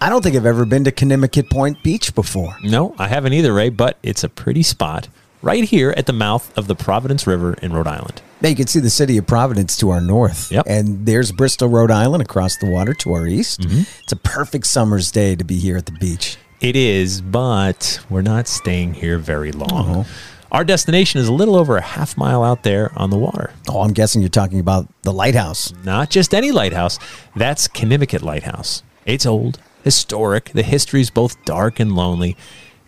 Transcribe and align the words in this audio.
I 0.00 0.10
don't 0.10 0.22
think 0.22 0.36
I've 0.36 0.46
ever 0.46 0.66
been 0.66 0.84
to 0.84 0.92
Conimicut 0.92 1.50
Point 1.50 1.82
Beach 1.82 2.14
before. 2.14 2.56
No, 2.62 2.94
I 2.98 3.08
haven't 3.08 3.32
either, 3.32 3.52
Ray, 3.54 3.70
but 3.70 3.98
it's 4.02 4.22
a 4.22 4.28
pretty 4.28 4.62
spot 4.62 5.08
right 5.42 5.64
here 5.64 5.94
at 5.96 6.06
the 6.06 6.12
mouth 6.12 6.56
of 6.58 6.66
the 6.66 6.74
Providence 6.74 7.26
River 7.26 7.54
in 7.54 7.72
Rhode 7.72 7.86
Island. 7.86 8.20
Now 8.42 8.50
you 8.50 8.56
can 8.56 8.66
see 8.66 8.80
the 8.80 8.90
city 8.90 9.16
of 9.16 9.26
Providence 9.26 9.76
to 9.78 9.90
our 9.90 10.00
north. 10.00 10.52
Yep. 10.52 10.66
And 10.68 11.06
there's 11.06 11.32
Bristol, 11.32 11.68
Rhode 11.68 11.90
Island 11.90 12.22
across 12.22 12.58
the 12.58 12.68
water 12.68 12.92
to 12.94 13.14
our 13.14 13.26
east. 13.26 13.60
Mm-hmm. 13.60 13.82
It's 14.02 14.12
a 14.12 14.16
perfect 14.16 14.66
summer's 14.66 15.10
day 15.10 15.34
to 15.34 15.44
be 15.44 15.56
here 15.56 15.78
at 15.78 15.86
the 15.86 15.92
beach. 15.92 16.36
It 16.60 16.76
is, 16.76 17.20
but 17.20 18.00
we're 18.10 18.22
not 18.22 18.48
staying 18.48 18.94
here 18.94 19.18
very 19.18 19.52
long. 19.52 20.04
Oh. 20.04 20.06
Our 20.52 20.64
destination 20.64 21.20
is 21.20 21.28
a 21.28 21.32
little 21.32 21.56
over 21.56 21.76
a 21.76 21.82
half 21.82 22.16
mile 22.16 22.42
out 22.44 22.62
there 22.62 22.92
on 22.96 23.10
the 23.10 23.18
water. 23.18 23.52
Oh, 23.68 23.80
I'm 23.80 23.92
guessing 23.92 24.20
you're 24.20 24.28
talking 24.28 24.60
about 24.60 24.88
the 25.02 25.12
lighthouse. 25.12 25.72
Not 25.84 26.10
just 26.10 26.34
any 26.34 26.52
lighthouse, 26.52 26.98
that's 27.34 27.66
Conimicut 27.66 28.22
Lighthouse. 28.22 28.82
It's 29.04 29.26
old, 29.26 29.58
historic, 29.86 30.46
the 30.46 30.64
history 30.64 31.00
is 31.00 31.10
both 31.10 31.44
dark 31.44 31.78
and 31.78 31.94
lonely. 31.94 32.36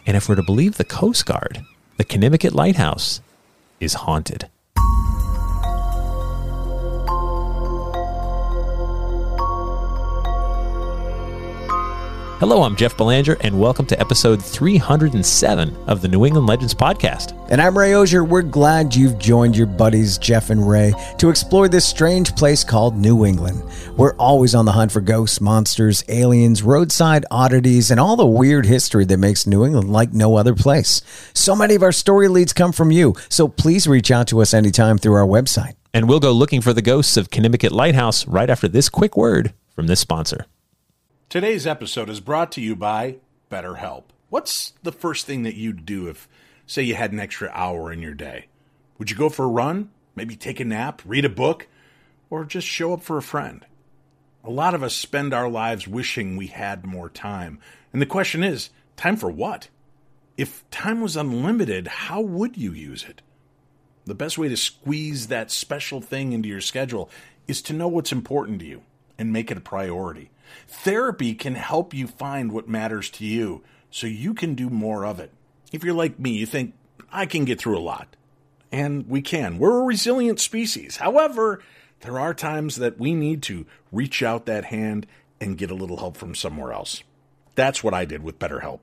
And 0.05 0.17
if 0.17 0.29
we're 0.29 0.35
to 0.35 0.43
believe 0.43 0.79
the 0.79 0.85
Coast 0.85 1.27
Guard, 1.27 1.65
the 1.97 2.05
Conimicut 2.05 2.55
Lighthouse 2.55 3.21
is 3.79 3.95
haunted. 3.95 4.51
Hello, 12.39 12.63
I'm 12.63 12.77
Jeff 12.77 12.97
Belanger, 12.97 13.37
and 13.41 13.59
welcome 13.59 13.85
to 13.87 13.99
episode 13.99 14.41
307 14.41 15.77
of 15.89 16.01
the 16.01 16.07
New 16.07 16.25
England 16.25 16.47
Legends 16.47 16.73
podcast. 16.73 17.37
And 17.51 17.61
I'm 17.61 17.77
Ray 17.77 17.97
Auger. 17.97 18.23
We're 18.23 18.43
glad 18.43 18.95
you've 18.95 19.19
joined 19.19 19.57
your 19.57 19.67
buddies 19.67 20.19
Jeff 20.19 20.51
and 20.51 20.69
Ray 20.69 20.95
to 21.19 21.31
explore 21.31 21.69
this 21.69 21.85
strange 21.85 22.37
place 22.37 22.63
called 22.63 22.97
New 22.97 23.27
England. 23.27 23.65
We're 23.97 24.15
always 24.19 24.55
on 24.55 24.67
the 24.67 24.71
hunt 24.71 24.93
for 24.93 25.01
ghosts, 25.01 25.41
monsters, 25.41 26.05
aliens, 26.07 26.63
roadside 26.63 27.27
oddities, 27.29 27.91
and 27.91 27.99
all 27.99 28.15
the 28.15 28.25
weird 28.25 28.67
history 28.67 29.05
that 29.07 29.19
makes 29.19 29.45
New 29.45 29.65
England 29.65 29.91
like 29.91 30.13
no 30.13 30.37
other 30.37 30.55
place. 30.55 31.03
So 31.35 31.57
many 31.57 31.75
of 31.75 31.83
our 31.83 31.91
story 31.91 32.29
leads 32.29 32.53
come 32.53 32.71
from 32.71 32.93
you, 32.93 33.17
so 33.29 33.49
please 33.49 33.89
reach 33.89 34.13
out 34.13 34.29
to 34.29 34.43
us 34.43 34.55
anytime 34.55 34.99
through 34.99 35.15
our 35.15 35.27
website. 35.27 35.75
And 35.93 36.09
we'll 36.09 36.21
go 36.21 36.31
looking 36.31 36.61
for 36.61 36.73
the 36.73 36.83
ghosts 36.83 37.17
of 37.17 37.31
Conimicut 37.31 37.73
Lighthouse 37.73 38.29
right 38.29 38.49
after 38.49 38.69
this 38.69 38.89
quick 38.89 39.17
word 39.17 39.55
from 39.75 39.89
this 39.89 39.99
sponsor. 39.99 40.47
Today's 41.29 41.67
episode 41.67 42.09
is 42.09 42.21
brought 42.21 42.51
to 42.53 42.63
you 42.63 42.75
by 42.75 43.17
BetterHelp. 43.51 44.05
What's 44.31 44.73
the 44.83 44.91
first 44.91 45.27
thing 45.27 45.43
that 45.43 45.57
you'd 45.57 45.85
do 45.85 46.09
if, 46.09 46.27
say, 46.67 46.83
you 46.83 46.95
had 46.95 47.13
an 47.13 47.21
extra 47.21 47.51
hour 47.53 47.93
in 47.93 48.01
your 48.01 48.15
day? 48.15 48.47
Would 48.97 49.11
you 49.11 49.17
go 49.17 49.29
for 49.29 49.45
a 49.45 49.49
run? 49.49 49.91
Maybe 50.17 50.37
take 50.37 50.59
a 50.59 50.65
nap, 50.65 51.03
read 51.05 51.27
a 51.27 51.29
book, 51.29 51.69
or 52.31 52.47
just 52.47 52.67
show 52.67 52.95
up 52.95 53.03
for 53.03 53.19
a 53.19 53.23
friend? 53.23 53.67
A 54.43 54.49
lot 54.49 54.75
of 54.75 54.83
us 54.83 54.95
spend 54.95 55.35
our 55.35 55.51
lives 55.51 55.87
wishing 55.87 56.39
we 56.39 56.47
had 56.47 56.87
more 56.87 57.11
time. 57.11 57.59
And 57.93 58.01
the 58.01 58.07
question 58.07 58.43
is 58.43 58.71
time 58.97 59.19
for 59.19 59.31
what? 59.31 59.69
If 60.39 60.65
time 60.71 61.03
was 61.03 61.15
unlimited, 61.15 61.89
how 61.89 62.23
would 62.23 62.57
you 62.57 62.73
use 62.73 63.05
it? 63.05 63.21
The 64.07 64.15
best 64.15 64.39
way 64.39 64.49
to 64.49 64.57
squeeze 64.57 65.27
that 65.27 65.51
special 65.51 66.01
thing 66.01 66.33
into 66.33 66.49
your 66.49 66.63
schedule 66.63 67.11
is 67.47 67.61
to 67.61 67.75
know 67.75 67.89
what's 67.89 68.13
important 68.13 68.61
to 68.61 68.67
you 68.67 68.81
and 69.19 69.31
make 69.31 69.51
it 69.51 69.59
a 69.59 69.61
priority. 69.61 70.31
Therapy 70.67 71.35
can 71.35 71.55
help 71.55 71.95
you 71.95 72.07
find 72.07 72.53
what 72.53 72.69
matters 72.69 73.11
to 73.11 73.25
you 73.25 73.63
so 73.91 74.07
you 74.07 74.35
can 74.35 74.55
do 74.55 74.71
more 74.71 75.05
of 75.05 75.19
it. 75.21 75.31
If 75.73 75.85
you're 75.85 75.95
like 75.95 76.19
me, 76.19 76.31
you 76.31 76.47
think, 76.47 76.75
I 77.11 77.27
can 77.27 77.45
get 77.45 77.59
through 77.59 77.79
a 77.79 77.81
lot. 77.81 78.17
And 78.71 79.09
we 79.09 79.23
can. 79.23 79.59
We're 79.59 79.81
a 79.81 79.85
resilient 79.85 80.41
species. 80.41 80.99
However, 80.99 81.63
there 82.01 82.19
are 82.19 82.35
times 82.35 82.77
that 82.77 82.99
we 82.99 83.15
need 83.15 83.43
to 83.45 83.67
reach 83.91 84.23
out 84.23 84.47
that 84.47 84.67
hand 84.67 85.07
and 85.41 85.59
get 85.59 85.71
a 85.71 85.75
little 85.75 85.99
help 85.99 86.17
from 86.17 86.35
somewhere 86.35 86.73
else. 86.73 87.03
That's 87.55 87.83
what 87.83 87.95
I 87.95 88.05
did 88.05 88.23
with 88.23 88.39
BetterHelp. 88.39 88.81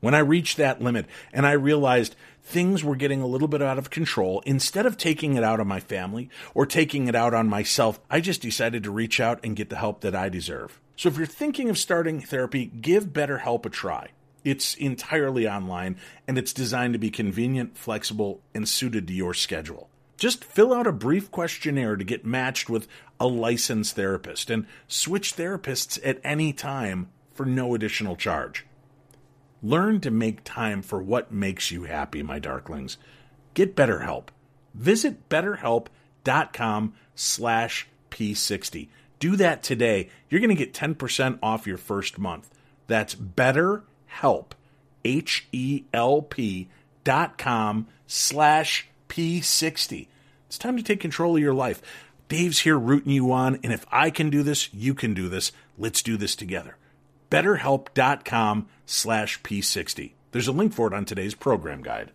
When 0.00 0.14
I 0.14 0.18
reached 0.18 0.58
that 0.58 0.80
limit 0.80 1.06
and 1.32 1.46
I 1.46 1.52
realized 1.52 2.14
things 2.42 2.84
were 2.84 2.96
getting 2.96 3.20
a 3.20 3.26
little 3.26 3.48
bit 3.48 3.62
out 3.62 3.78
of 3.78 3.90
control, 3.90 4.42
instead 4.46 4.86
of 4.86 4.96
taking 4.96 5.34
it 5.34 5.42
out 5.42 5.60
on 5.60 5.66
my 5.66 5.80
family 5.80 6.30
or 6.54 6.66
taking 6.66 7.08
it 7.08 7.14
out 7.14 7.34
on 7.34 7.48
myself, 7.48 7.98
I 8.10 8.20
just 8.20 8.42
decided 8.42 8.84
to 8.84 8.90
reach 8.90 9.18
out 9.18 9.40
and 9.42 9.56
get 9.56 9.70
the 9.70 9.76
help 9.76 10.00
that 10.02 10.14
I 10.14 10.28
deserve. 10.28 10.80
So 10.98 11.08
if 11.08 11.16
you're 11.16 11.26
thinking 11.26 11.70
of 11.70 11.78
starting 11.78 12.20
therapy, 12.20 12.66
give 12.66 13.12
BetterHelp 13.12 13.64
a 13.64 13.70
try. 13.70 14.08
It's 14.42 14.74
entirely 14.74 15.48
online 15.48 15.96
and 16.26 16.36
it's 16.36 16.52
designed 16.52 16.94
to 16.94 16.98
be 16.98 17.08
convenient, 17.08 17.78
flexible, 17.78 18.40
and 18.52 18.68
suited 18.68 19.06
to 19.06 19.14
your 19.14 19.32
schedule. 19.32 19.88
Just 20.16 20.42
fill 20.42 20.74
out 20.74 20.88
a 20.88 20.92
brief 20.92 21.30
questionnaire 21.30 21.94
to 21.94 22.02
get 22.02 22.26
matched 22.26 22.68
with 22.68 22.88
a 23.20 23.28
licensed 23.28 23.94
therapist 23.94 24.50
and 24.50 24.66
switch 24.88 25.36
therapists 25.36 26.00
at 26.04 26.18
any 26.24 26.52
time 26.52 27.10
for 27.32 27.46
no 27.46 27.76
additional 27.76 28.16
charge. 28.16 28.66
Learn 29.62 30.00
to 30.00 30.10
make 30.10 30.42
time 30.42 30.82
for 30.82 31.00
what 31.00 31.30
makes 31.30 31.70
you 31.70 31.84
happy, 31.84 32.24
my 32.24 32.40
darklings. 32.40 32.96
Get 33.54 33.76
BetterHelp. 33.76 34.30
Visit 34.74 35.28
betterhelp.com 35.28 36.94
slash 37.14 37.86
p60. 38.10 38.88
Do 39.18 39.36
that 39.36 39.62
today. 39.62 40.10
You're 40.28 40.40
going 40.40 40.54
to 40.54 40.64
get 40.64 40.72
10% 40.72 41.38
off 41.42 41.66
your 41.66 41.76
first 41.76 42.18
month. 42.18 42.50
That's 42.86 43.14
betterhelp, 43.14 44.52
H-E-L-P 45.04 46.68
dot 47.04 47.38
com 47.38 47.86
slash 48.06 48.88
p60. 49.08 50.08
It's 50.46 50.58
time 50.58 50.76
to 50.76 50.82
take 50.82 51.00
control 51.00 51.36
of 51.36 51.42
your 51.42 51.54
life. 51.54 51.82
Dave's 52.28 52.60
here 52.60 52.78
rooting 52.78 53.12
you 53.12 53.32
on, 53.32 53.58
and 53.62 53.72
if 53.72 53.86
I 53.90 54.10
can 54.10 54.30
do 54.30 54.42
this, 54.42 54.72
you 54.72 54.94
can 54.94 55.14
do 55.14 55.28
this. 55.28 55.52
Let's 55.78 56.02
do 56.02 56.16
this 56.16 56.36
together 56.36 56.76
betterhelp.com 57.30 58.68
slash 58.86 59.42
p60. 59.42 60.12
There's 60.32 60.48
a 60.48 60.52
link 60.52 60.72
for 60.72 60.86
it 60.86 60.94
on 60.94 61.04
today's 61.04 61.34
program 61.34 61.82
guide. 61.82 62.12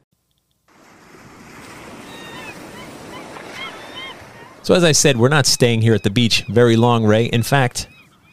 So, 4.64 4.74
as 4.74 4.84
I 4.84 4.94
said, 4.94 5.18
we're 5.18 5.30
not 5.30 5.46
staying 5.46 5.82
here 5.82 5.94
at 5.94 6.04
the 6.04 6.10
beach 6.10 6.46
very 6.48 6.78
long, 6.78 7.04
Ray. 7.06 7.26
In 7.26 7.44
fact, 7.44 7.88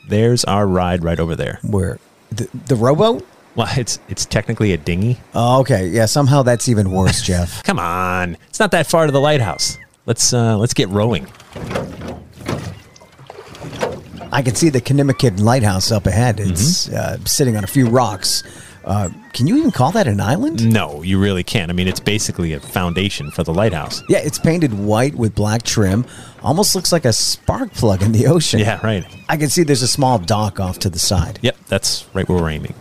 there's 0.08 0.44
our 0.44 0.66
ride 0.66 1.02
right 1.02 1.18
over 1.18 1.34
there. 1.34 1.58
Where? 1.62 1.98
The, 2.30 2.48
the 2.66 2.76
rowboat? 2.76 3.26
Well, 3.56 3.66
it's 3.76 3.98
it's 4.08 4.24
technically 4.26 4.72
a 4.72 4.76
dinghy. 4.76 5.18
Oh, 5.34 5.60
okay. 5.60 5.88
Yeah, 5.88 6.06
somehow 6.06 6.42
that's 6.42 6.68
even 6.68 6.92
worse, 6.92 7.20
Jeff. 7.20 7.62
Come 7.64 7.80
on, 7.80 8.36
it's 8.48 8.60
not 8.60 8.70
that 8.70 8.86
far 8.86 9.06
to 9.06 9.12
the 9.12 9.20
lighthouse. 9.20 9.76
Let's 10.06 10.32
uh, 10.32 10.56
let's 10.56 10.72
get 10.72 10.88
rowing. 10.88 11.26
I 14.32 14.42
can 14.42 14.54
see 14.54 14.68
the 14.68 14.80
Conimicut 14.80 15.40
Lighthouse 15.40 15.90
up 15.90 16.06
ahead. 16.06 16.38
It's 16.38 16.88
uh, 16.88 17.18
sitting 17.24 17.56
on 17.56 17.64
a 17.64 17.66
few 17.66 17.88
rocks. 17.88 18.44
Uh, 18.84 19.10
can 19.32 19.46
you 19.46 19.56
even 19.58 19.70
call 19.70 19.92
that 19.92 20.06
an 20.06 20.20
island? 20.20 20.72
No, 20.72 21.02
you 21.02 21.20
really 21.20 21.42
can't. 21.44 21.70
I 21.70 21.74
mean, 21.74 21.86
it's 21.88 22.00
basically 22.00 22.52
a 22.54 22.60
foundation 22.60 23.30
for 23.30 23.42
the 23.42 23.52
lighthouse. 23.52 24.02
Yeah, 24.08 24.18
it's 24.18 24.38
painted 24.38 24.72
white 24.72 25.14
with 25.14 25.34
black 25.34 25.62
trim. 25.62 26.06
Almost 26.42 26.74
looks 26.74 26.92
like 26.92 27.04
a 27.04 27.12
spark 27.12 27.72
plug 27.74 28.02
in 28.02 28.12
the 28.12 28.26
ocean. 28.26 28.60
Yeah, 28.60 28.80
right. 28.82 29.04
I 29.28 29.36
can 29.36 29.48
see 29.48 29.62
there's 29.62 29.82
a 29.82 29.88
small 29.88 30.18
dock 30.18 30.58
off 30.60 30.78
to 30.80 30.90
the 30.90 30.98
side. 30.98 31.38
Yep, 31.42 31.56
that's 31.68 32.06
right 32.14 32.28
where 32.28 32.42
we're 32.42 32.50
aiming. 32.50 32.74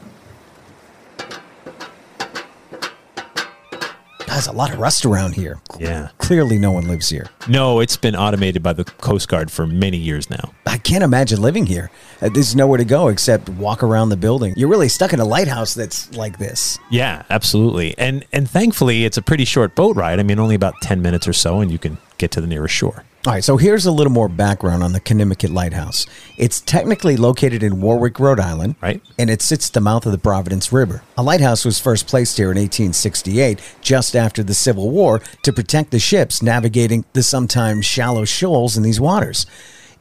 There's 4.40 4.48
a 4.48 4.54
lot 4.54 4.72
of 4.72 4.80
rust 4.80 5.06
around 5.06 5.34
here. 5.34 5.60
Yeah. 5.80 6.12
Clearly, 6.18 6.58
no 6.58 6.72
one 6.72 6.88
lives 6.88 7.10
here. 7.10 7.28
No, 7.50 7.82
it's 7.82 7.98
been 7.98 8.16
automated 8.16 8.64
by 8.64 8.72
the 8.72 8.86
Coast 8.86 9.28
Guard 9.28 9.52
for 9.52 9.68
many 9.68 9.98
years 9.98 10.30
now. 10.30 10.54
I 10.66 10.78
can't 10.78 11.04
imagine 11.04 11.42
living 11.42 11.66
here. 11.66 11.92
Uh, 12.22 12.30
there's 12.30 12.56
nowhere 12.56 12.78
to 12.78 12.86
go 12.86 13.10
except 13.10 13.50
walk 13.50 13.84
around 13.84 14.08
the 14.10 14.16
building. 14.16 14.54
You're 14.56 14.70
really 14.70 14.88
stuck 14.88 15.12
in 15.12 15.20
a 15.20 15.26
lighthouse 15.26 15.74
that's 15.74 16.14
like 16.16 16.38
this. 16.38 16.80
Yeah, 16.90 17.24
absolutely. 17.30 17.98
And 17.98 18.26
and 18.32 18.50
thankfully, 18.50 19.04
it's 19.04 19.18
a 19.18 19.22
pretty 19.22 19.44
short 19.44 19.76
boat 19.76 19.98
ride. 19.98 20.22
I 20.22 20.24
mean, 20.24 20.40
only 20.40 20.56
about 20.56 20.76
ten 20.82 21.02
minutes 21.02 21.28
or 21.28 21.34
so, 21.34 21.60
and 21.60 21.70
you 21.70 21.78
can 21.78 21.98
get 22.18 22.32
to 22.32 22.40
the 22.40 22.48
nearest 22.48 22.74
shore. 22.74 23.04
All 23.28 23.34
right, 23.34 23.44
so 23.44 23.58
here's 23.58 23.86
a 23.86 23.92
little 23.92 24.14
more 24.14 24.30
background 24.30 24.82
on 24.82 24.94
the 24.94 25.02
Conimicut 25.02 25.54
Lighthouse. 25.54 26.06
It's 26.38 26.62
technically 26.62 27.18
located 27.18 27.64
in 27.64 27.82
Warwick, 27.82 28.18
Rhode 28.18 28.40
Island, 28.40 28.76
Right. 28.80 29.02
And 29.18 29.30
it 29.30 29.42
sits 29.42 29.68
at 29.68 29.74
the 29.74 29.82
mouth 29.82 30.06
of 30.06 30.14
the 30.14 30.18
Providence 30.18 30.72
River. 30.72 31.04
A 31.18 31.24
lighthouse 31.24 31.66
was 31.66 31.80
first 31.80 32.08
placed 32.08 32.38
here 32.38 32.50
in 32.50 32.58
1868, 32.58 33.60
just 33.82 34.16
after 34.16 34.42
the 34.42 34.54
Civil 34.54 34.90
War, 34.90 35.22
to 35.44 35.52
protect 35.52 35.92
the 35.92 36.00
ships 36.00 36.42
navigating 36.42 37.04
the 37.12 37.22
sometimes 37.22 37.86
shallow 37.86 38.24
shoals 38.24 38.78
in 38.78 38.84
these 38.84 39.02
waters. 39.02 39.46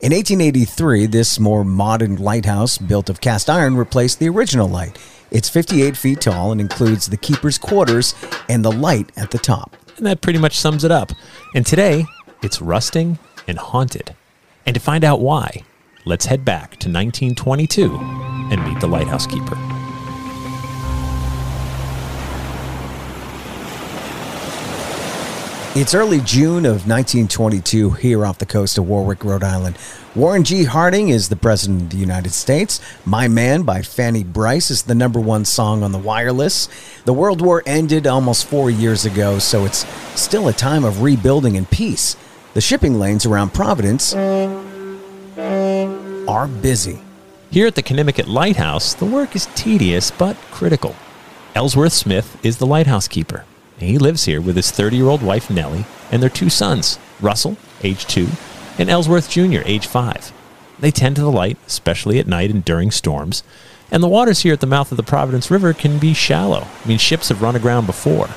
In 0.00 0.12
1883, 0.12 1.06
this 1.06 1.41
more 1.41 1.64
modern 1.64 2.17
lighthouse, 2.17 2.79
built 2.79 3.11
of 3.11 3.21
cast 3.21 3.50
iron, 3.50 3.76
replaced 3.76 4.21
the 4.21 4.29
original 4.29 4.69
light. 4.69 4.97
It's 5.32 5.49
58 5.49 5.97
feet 5.97 6.21
tall 6.21 6.53
and 6.53 6.61
includes 6.61 7.09
the 7.09 7.17
keeper's 7.17 7.59
quarters 7.59 8.14
and 8.49 8.64
the 8.64 8.71
light 8.71 9.11
at 9.17 9.32
the 9.32 9.38
top. 9.38 9.76
And 9.97 10.06
that 10.06 10.21
pretty 10.21 10.38
much 10.38 10.56
sums 10.56 10.85
it 10.85 10.93
up. 10.93 11.11
And 11.56 11.67
today, 11.67 12.05
it's 12.43 12.61
rusting 12.61 13.19
and 13.46 13.58
haunted. 13.58 14.14
And 14.67 14.75
to 14.75 14.81
find 14.81 15.05
out 15.05 15.20
why, 15.20 15.64
let's 16.05 16.26
head 16.26 16.44
back 16.44 16.70
to 16.79 16.88
1922 16.88 17.96
and 18.50 18.64
meet 18.64 18.81
the 18.81 18.87
lighthouse 18.87 19.26
keeper. 19.26 19.56
It's 25.75 25.94
early 25.94 26.20
June 26.23 26.67
of 26.67 26.88
1922 26.88 27.90
here 27.90 28.26
off 28.26 28.38
the 28.38 28.46
coast 28.46 28.79
of 28.79 28.88
Warwick, 28.88 29.23
Rhode 29.23 29.44
Island. 29.44 29.76
Warren 30.17 30.43
G. 30.43 30.64
Harding 30.64 31.11
is 31.11 31.29
the 31.29 31.37
President 31.37 31.82
of 31.82 31.90
the 31.90 31.99
United 31.99 32.32
States. 32.32 32.81
My 33.05 33.29
Man 33.29 33.62
by 33.62 33.82
Fanny 33.82 34.25
Brice 34.25 34.73
is 34.73 34.82
the 34.82 34.96
number 34.96 35.20
one 35.20 35.44
song 35.44 35.85
on 35.85 35.93
the 35.93 35.99
wireless. 35.99 36.69
The 37.05 37.12
World 37.12 37.40
War 37.40 37.62
ended 37.64 38.08
almost 38.08 38.46
four 38.46 38.70
years 38.70 39.05
ago, 39.05 39.38
so 39.38 39.64
it's 39.64 39.87
still 40.20 40.49
a 40.49 40.52
time 40.52 40.85
of 40.85 41.02
rebuilding 41.02 41.56
and 41.56 41.70
peace. 41.70 42.17
The 42.55 42.61
shipping 42.62 42.99
lanes 42.99 43.27
around 43.27 43.53
Providence 43.53 44.15
are 46.27 46.49
busy. 46.49 47.00
Here 47.50 47.67
at 47.67 47.75
the 47.75 47.83
Conimicut 47.83 48.27
Lighthouse, 48.27 48.95
the 48.95 49.05
work 49.05 49.37
is 49.37 49.49
tedious 49.55 50.11
but 50.11 50.37
critical. 50.50 50.97
Ellsworth 51.55 51.93
Smith 51.93 52.39
is 52.43 52.56
the 52.56 52.67
lighthouse 52.67 53.06
keeper. 53.06 53.45
He 53.79 53.99
lives 53.99 54.25
here 54.25 54.41
with 54.41 54.56
his 54.56 54.71
30 54.71 54.97
year 54.97 55.09
old 55.09 55.23
wife 55.23 55.50
Nellie 55.50 55.85
and 56.11 56.23
their 56.23 56.31
two 56.31 56.50
sons, 56.50 56.99
Russell, 57.21 57.56
age 57.83 58.06
2, 58.06 58.29
and 58.79 58.89
Ellsworth 58.89 59.31
Jr., 59.31 59.61
age 59.65 59.87
5. 59.87 60.33
They 60.81 60.91
tend 60.91 61.17
to 61.17 61.23
the 61.23 61.31
light, 61.31 61.59
especially 61.67 62.19
at 62.19 62.27
night 62.27 62.50
and 62.50 62.65
during 62.65 62.91
storms, 62.91 63.43
and 63.91 64.03
the 64.03 64.09
waters 64.09 64.41
here 64.41 64.53
at 64.53 64.61
the 64.61 64.67
mouth 64.67 64.91
of 64.91 64.97
the 64.97 65.03
Providence 65.03 65.50
River 65.50 65.73
can 65.73 65.99
be 65.99 66.15
shallow. 66.15 66.67
I 66.85 66.89
mean, 66.89 66.99
ships 66.99 67.29
have 67.29 67.43
run 67.43 67.56
aground 67.56 67.87
before, 67.87 68.29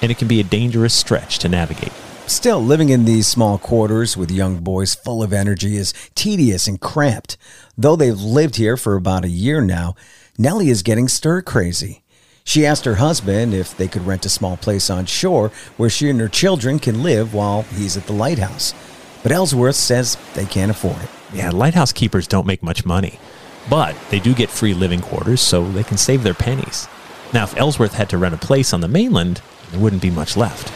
and 0.00 0.10
it 0.10 0.18
can 0.18 0.28
be 0.28 0.40
a 0.40 0.44
dangerous 0.44 0.94
stretch 0.94 1.38
to 1.40 1.48
navigate. 1.48 1.92
Still, 2.26 2.62
living 2.62 2.90
in 2.90 3.04
these 3.04 3.26
small 3.26 3.58
quarters 3.58 4.16
with 4.16 4.30
young 4.30 4.58
boys 4.58 4.94
full 4.94 5.22
of 5.22 5.32
energy 5.32 5.76
is 5.76 5.92
tedious 6.14 6.66
and 6.66 6.80
cramped. 6.80 7.36
Though 7.76 7.96
they've 7.96 8.18
lived 8.18 8.56
here 8.56 8.76
for 8.76 8.94
about 8.94 9.24
a 9.24 9.28
year 9.28 9.60
now, 9.60 9.94
Nellie 10.38 10.70
is 10.70 10.82
getting 10.82 11.08
stir 11.08 11.42
crazy. 11.42 12.02
She 12.44 12.64
asked 12.64 12.84
her 12.84 12.96
husband 12.96 13.52
if 13.52 13.76
they 13.76 13.88
could 13.88 14.06
rent 14.06 14.26
a 14.26 14.30
small 14.30 14.56
place 14.56 14.90
on 14.90 15.06
shore 15.06 15.50
where 15.76 15.90
she 15.90 16.08
and 16.08 16.18
her 16.20 16.28
children 16.28 16.78
can 16.78 17.02
live 17.02 17.34
while 17.34 17.62
he's 17.62 17.96
at 17.96 18.06
the 18.06 18.12
lighthouse. 18.12 18.74
But 19.22 19.32
Ellsworth 19.32 19.76
says 19.76 20.16
they 20.34 20.46
can't 20.46 20.70
afford 20.70 21.02
it. 21.02 21.10
Yeah, 21.34 21.50
lighthouse 21.50 21.92
keepers 21.92 22.26
don't 22.26 22.46
make 22.46 22.62
much 22.62 22.86
money, 22.86 23.20
but 23.68 23.94
they 24.08 24.18
do 24.18 24.34
get 24.34 24.50
free 24.50 24.72
living 24.72 25.00
quarters 25.00 25.40
so 25.40 25.70
they 25.70 25.84
can 25.84 25.98
save 25.98 26.22
their 26.22 26.34
pennies. 26.34 26.88
Now, 27.32 27.44
if 27.44 27.56
Ellsworth 27.56 27.94
had 27.94 28.08
to 28.10 28.18
rent 28.18 28.34
a 28.34 28.38
place 28.38 28.72
on 28.72 28.80
the 28.80 28.88
mainland, 28.88 29.42
there 29.70 29.78
wouldn't 29.80 30.02
be 30.02 30.10
much 30.10 30.36
left. 30.36 30.72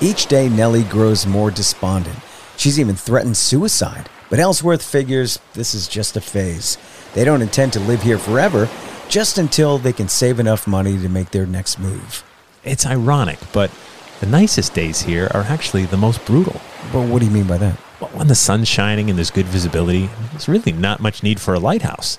Each 0.00 0.26
day, 0.26 0.48
Nellie 0.48 0.84
grows 0.84 1.26
more 1.26 1.50
despondent. 1.50 2.18
She's 2.56 2.78
even 2.78 2.96
threatened 2.96 3.36
suicide. 3.36 4.08
But 4.30 4.40
Ellsworth 4.40 4.82
figures 4.82 5.38
this 5.52 5.74
is 5.74 5.86
just 5.86 6.16
a 6.16 6.20
phase. 6.20 6.78
They 7.14 7.24
don't 7.24 7.42
intend 7.42 7.72
to 7.74 7.80
live 7.80 8.02
here 8.02 8.18
forever, 8.18 8.68
just 9.08 9.38
until 9.38 9.78
they 9.78 9.92
can 9.92 10.08
save 10.08 10.40
enough 10.40 10.66
money 10.66 10.98
to 10.98 11.08
make 11.08 11.30
their 11.30 11.46
next 11.46 11.78
move. 11.78 12.24
It's 12.64 12.86
ironic, 12.86 13.38
but 13.52 13.70
the 14.20 14.26
nicest 14.26 14.74
days 14.74 15.02
here 15.02 15.28
are 15.32 15.42
actually 15.42 15.84
the 15.84 15.96
most 15.96 16.24
brutal. 16.24 16.60
But 16.92 17.08
what 17.08 17.20
do 17.20 17.26
you 17.26 17.30
mean 17.30 17.46
by 17.46 17.58
that? 17.58 17.78
Well, 18.00 18.10
when 18.10 18.26
the 18.26 18.34
sun's 18.34 18.68
shining 18.68 19.08
and 19.08 19.16
there's 19.16 19.30
good 19.30 19.46
visibility, 19.46 20.10
there's 20.32 20.48
really 20.48 20.72
not 20.72 21.00
much 21.00 21.22
need 21.22 21.40
for 21.40 21.54
a 21.54 21.60
lighthouse. 21.60 22.16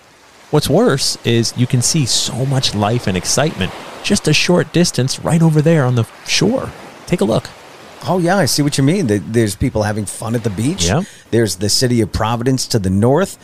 What's 0.51 0.69
worse 0.69 1.18
is 1.25 1.57
you 1.57 1.68
can 1.68 1.81
see 1.81 2.06
so 2.06 2.45
much 2.45 2.75
life 2.75 3.07
and 3.07 3.18
excitement 3.18 3.74
just 4.04 4.28
a 4.28 4.33
short 4.33 4.71
distance 4.71 5.19
right 5.19 5.42
over 5.42 5.62
there 5.62 5.83
on 5.83 5.95
the 5.95 6.07
shore. 6.28 6.71
Take 7.07 7.21
a 7.21 7.25
look. 7.25 7.50
Oh, 8.03 8.19
yeah, 8.19 8.38
I 8.38 8.45
see 8.45 8.62
what 8.62 8.77
you 8.77 8.83
mean. 8.83 9.07
There's 9.07 9.56
people 9.56 9.83
having 9.83 10.06
fun 10.06 10.36
at 10.36 10.44
the 10.44 10.50
beach. 10.50 10.86
Yeah. 10.86 11.03
There's 11.31 11.56
the 11.56 11.69
city 11.69 12.01
of 12.01 12.12
Providence 12.12 12.68
to 12.68 12.80
the 12.80 12.89
north. 12.89 13.38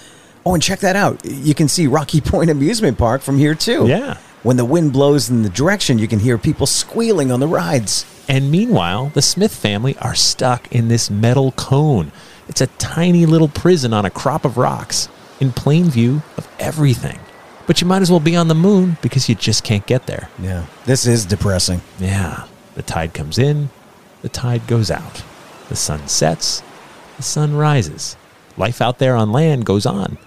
Oh, 0.46 0.54
and 0.54 0.62
check 0.62 0.80
that 0.80 0.96
out. 0.96 1.24
You 1.26 1.56
can 1.56 1.68
see 1.68 1.88
Rocky 1.88 2.22
Point 2.22 2.50
Amusement 2.50 2.98
Park 2.98 3.22
from 3.22 3.38
here, 3.38 3.56
too. 3.56 3.88
Yeah. 3.88 4.18
When 4.44 4.58
the 4.58 4.66
wind 4.66 4.94
blows 4.94 5.30
in 5.30 5.44
the 5.44 5.50
direction, 5.50 6.00
you 6.00 6.08
can 6.08 6.20
hear 6.20 6.38
people 6.38 6.66
squealing 6.66 7.32
on 7.32 7.40
the 7.40 7.48
rides. 7.48 8.06
And 8.28 8.50
meanwhile, 8.50 9.12
the 9.14 9.22
Smith 9.22 9.54
family 9.54 9.98
are 9.98 10.16
stuck 10.16 10.72
in 10.72 10.88
this 10.88 11.10
metal 11.10 11.52
cone. 11.54 12.12
It's 12.48 12.62
a 12.62 12.68
tiny 12.68 13.26
little 13.26 13.48
prison 13.48 13.94
on 13.94 14.06
a 14.06 14.10
crop 14.10 14.46
of 14.46 14.58
rocks, 14.58 15.10
in 15.40 15.52
plain 15.52 15.90
view 15.90 16.22
of 16.38 16.48
everything. 16.60 17.20
But 17.68 17.82
you 17.82 17.88
might 17.88 18.02
as 18.02 18.10
well 18.10 18.20
be 18.20 18.36
on 18.36 18.48
the 18.48 18.56
moon 18.56 18.98
because 19.02 19.30
you 19.30 19.36
just 19.36 19.64
can't 19.64 19.86
get 19.86 20.08
there. 20.08 20.30
Yeah, 20.40 20.66
this 20.86 21.06
is 21.06 21.26
depressing. 21.26 21.82
Yeah. 22.00 22.48
The 22.74 22.82
tide 22.82 23.14
comes 23.14 23.38
in, 23.38 23.70
the 24.22 24.30
tide 24.30 24.68
goes 24.68 24.92
out. 24.92 25.24
The 25.70 25.76
sun 25.76 26.08
sets, 26.08 26.64
the 27.18 27.24
sun 27.24 27.56
rises. 27.56 28.18
Life 28.58 28.82
out 28.82 29.00
there 29.00 29.16
on 29.16 29.32
land 29.32 29.66
goes 29.66 29.86
on. 29.86 30.18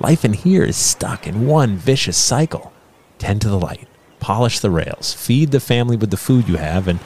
Life 0.00 0.24
in 0.24 0.32
here 0.32 0.64
is 0.64 0.76
stuck 0.76 1.26
in 1.26 1.46
one 1.46 1.76
vicious 1.76 2.16
cycle. 2.16 2.72
Tend 3.18 3.40
to 3.42 3.48
the 3.48 3.58
light, 3.58 3.88
polish 4.20 4.60
the 4.60 4.70
rails, 4.70 5.12
feed 5.12 5.50
the 5.50 5.60
family 5.60 5.96
with 5.96 6.10
the 6.10 6.16
food 6.16 6.48
you 6.48 6.56
have, 6.56 6.88
and 6.88 7.00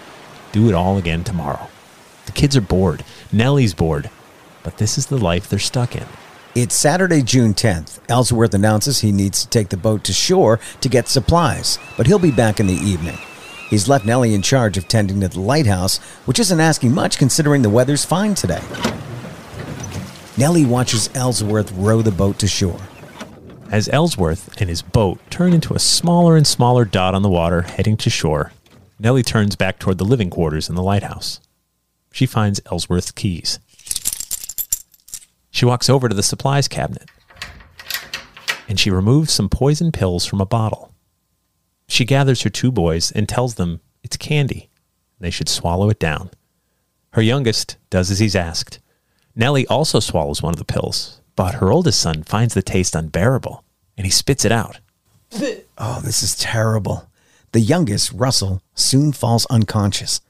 do 0.52 0.68
it 0.68 0.74
all 0.74 0.98
again 0.98 1.24
tomorrow. 1.24 1.68
The 2.26 2.32
kids 2.32 2.56
are 2.56 2.62
bored. 2.62 3.04
Nellie's 3.32 3.74
bored. 3.74 4.10
But 4.62 4.78
this 4.78 4.96
is 4.96 5.06
the 5.06 5.18
life 5.18 5.48
they're 5.48 5.58
stuck 5.58 5.96
in. 5.96 6.06
It's 6.54 6.76
Saturday, 6.76 7.22
June 7.22 7.54
10th. 7.54 7.98
Ellsworth 8.08 8.54
announces 8.54 9.00
he 9.00 9.10
needs 9.10 9.42
to 9.42 9.48
take 9.48 9.70
the 9.70 9.76
boat 9.76 10.04
to 10.04 10.12
shore 10.12 10.60
to 10.82 10.88
get 10.88 11.08
supplies, 11.08 11.78
but 11.96 12.06
he'll 12.06 12.18
be 12.18 12.30
back 12.30 12.60
in 12.60 12.66
the 12.66 12.74
evening. 12.74 13.18
He's 13.72 13.88
left 13.88 14.04
Nellie 14.04 14.34
in 14.34 14.42
charge 14.42 14.76
of 14.76 14.86
tending 14.86 15.22
to 15.22 15.28
the 15.28 15.40
lighthouse, 15.40 15.96
which 16.26 16.38
isn't 16.38 16.60
asking 16.60 16.92
much 16.92 17.16
considering 17.16 17.62
the 17.62 17.70
weather's 17.70 18.04
fine 18.04 18.34
today. 18.34 18.60
Nellie 20.36 20.66
watches 20.66 21.08
Ellsworth 21.14 21.72
row 21.72 22.02
the 22.02 22.10
boat 22.10 22.38
to 22.40 22.46
shore. 22.46 22.78
As 23.70 23.88
Ellsworth 23.88 24.60
and 24.60 24.68
his 24.68 24.82
boat 24.82 25.20
turn 25.30 25.54
into 25.54 25.72
a 25.72 25.78
smaller 25.78 26.36
and 26.36 26.46
smaller 26.46 26.84
dot 26.84 27.14
on 27.14 27.22
the 27.22 27.30
water 27.30 27.62
heading 27.62 27.96
to 27.96 28.10
shore, 28.10 28.52
Nellie 28.98 29.22
turns 29.22 29.56
back 29.56 29.78
toward 29.78 29.96
the 29.96 30.04
living 30.04 30.28
quarters 30.28 30.68
in 30.68 30.74
the 30.74 30.82
lighthouse. 30.82 31.40
She 32.12 32.26
finds 32.26 32.60
Ellsworth's 32.70 33.10
keys. 33.10 33.58
She 35.50 35.64
walks 35.64 35.88
over 35.88 36.10
to 36.10 36.14
the 36.14 36.22
supplies 36.22 36.68
cabinet 36.68 37.08
and 38.68 38.78
she 38.78 38.90
removes 38.90 39.32
some 39.32 39.48
poison 39.48 39.92
pills 39.92 40.26
from 40.26 40.42
a 40.42 40.46
bottle. 40.46 40.91
She 41.92 42.06
gathers 42.06 42.40
her 42.40 42.48
two 42.48 42.72
boys 42.72 43.10
and 43.10 43.28
tells 43.28 43.56
them 43.56 43.82
it's 44.02 44.16
candy. 44.16 44.70
They 45.20 45.28
should 45.28 45.50
swallow 45.50 45.90
it 45.90 45.98
down. 45.98 46.30
Her 47.10 47.20
youngest 47.20 47.76
does 47.90 48.10
as 48.10 48.18
he's 48.18 48.34
asked. 48.34 48.78
Nellie 49.36 49.66
also 49.66 50.00
swallows 50.00 50.40
one 50.40 50.54
of 50.54 50.58
the 50.58 50.64
pills, 50.64 51.20
but 51.36 51.56
her 51.56 51.70
oldest 51.70 52.00
son 52.00 52.22
finds 52.22 52.54
the 52.54 52.62
taste 52.62 52.94
unbearable 52.94 53.62
and 53.98 54.06
he 54.06 54.10
spits 54.10 54.46
it 54.46 54.52
out. 54.52 54.80
Oh, 55.76 56.00
this 56.02 56.22
is 56.22 56.34
terrible. 56.34 57.10
The 57.52 57.60
youngest, 57.60 58.10
Russell, 58.14 58.62
soon 58.74 59.12
falls 59.12 59.44
unconscious. 59.50 60.22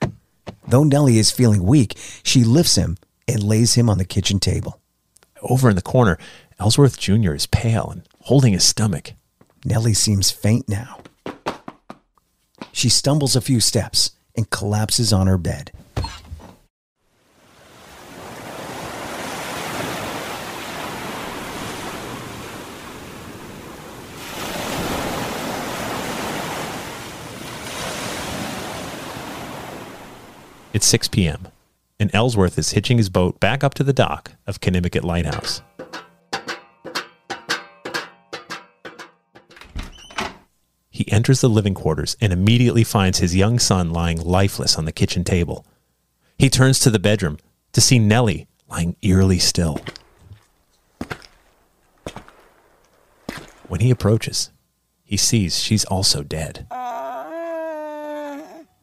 Though 0.67 0.83
Nellie 0.83 1.19
is 1.19 1.31
feeling 1.31 1.63
weak, 1.63 1.95
she 2.25 2.43
lifts 2.43 2.75
him 2.75 2.97
and 3.29 3.41
lays 3.41 3.75
him 3.75 3.89
on 3.89 3.99
the 3.99 4.05
kitchen 4.05 4.41
table. 4.41 4.81
Over 5.43 5.71
in 5.71 5.77
the 5.77 5.83
corner, 5.83 6.19
Ellsworth 6.59 6.99
Jr. 6.99 7.35
is 7.35 7.47
pale 7.47 7.89
and 7.89 8.03
holding 8.23 8.53
his 8.53 8.65
stomach. 8.65 9.13
Nellie 9.65 9.95
seems 9.95 10.33
faint 10.33 10.69
now. 10.69 10.99
She 12.73 12.89
stumbles 12.89 13.37
a 13.37 13.41
few 13.41 13.61
steps 13.61 14.13
and 14.35 14.49
collapses 14.51 15.13
on 15.13 15.27
her 15.27 15.39
bed. 15.39 15.71
It's 30.73 30.87
6 30.87 31.09
p.m., 31.09 31.49
and 32.01 32.11
Ellsworth 32.15 32.59
is 32.59 32.73
hitching 32.73 32.97
his 32.97 33.11
boat 33.11 33.39
back 33.39 33.63
up 33.63 33.75
to 33.75 33.85
the 33.85 33.93
dock 33.93 34.33
of 34.47 34.61
Conimicut 34.61 35.05
Lighthouse. 35.05 35.61
He 41.03 41.11
enters 41.11 41.41
the 41.41 41.49
living 41.49 41.75
quarters 41.75 42.17
and 42.21 42.33
immediately 42.33 42.85
finds 42.85 43.19
his 43.19 43.35
young 43.35 43.59
son 43.59 43.91
lying 43.93 44.21
lifeless 44.21 44.79
on 44.79 44.85
the 44.85 44.93
kitchen 44.93 45.25
table. 45.25 45.67
He 46.39 46.49
turns 46.49 46.79
to 46.79 46.91
the 46.91 47.01
bedroom 47.01 47.39
to 47.73 47.81
see 47.81 47.99
Nellie 47.99 48.47
lying 48.69 48.95
eerily 49.03 49.41
still. 49.41 49.81
When 53.67 53.81
he 53.81 53.91
approaches, 53.91 54.53
he 55.03 55.17
sees 55.17 55.61
she's 55.61 55.85
also 55.87 56.23
dead. 56.23 56.69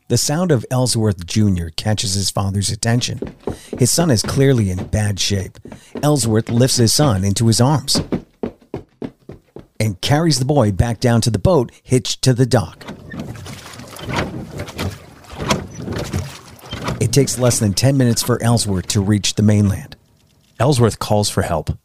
The 0.10 0.18
sound 0.18 0.52
of 0.52 0.66
Ellsworth 0.70 1.26
Jr. 1.26 1.68
catches 1.78 2.16
his 2.16 2.32
father's 2.32 2.70
attention. 2.70 3.34
His 3.78 3.94
son 3.94 4.12
is 4.12 4.24
clearly 4.24 4.72
in 4.72 4.88
bad 4.88 5.22
shape. 5.22 5.58
Ellsworth 6.04 6.50
lifts 6.50 6.76
his 6.76 6.94
son 6.94 7.24
into 7.24 7.48
his 7.48 7.62
arms 7.62 8.02
and 9.80 10.02
carries 10.02 10.40
the 10.40 10.46
boy 10.46 10.72
back 10.72 11.00
down 11.00 11.22
to 11.22 11.30
the 11.30 11.40
boat 11.40 11.72
hitched 11.84 12.22
to 12.24 12.34
the 12.34 12.46
dock. 12.46 12.86
It 17.00 17.14
takes 17.14 17.40
less 17.40 17.60
than 17.60 17.74
10 17.74 17.98
minutes 17.98 18.22
for 18.22 18.42
Ellsworth 18.44 18.88
to 18.88 19.02
reach 19.02 19.36
the 19.36 19.44
mainland. 19.44 19.96
Ellsworth 20.60 21.00
calls 21.00 21.30
for 21.30 21.44
help. 21.44 21.78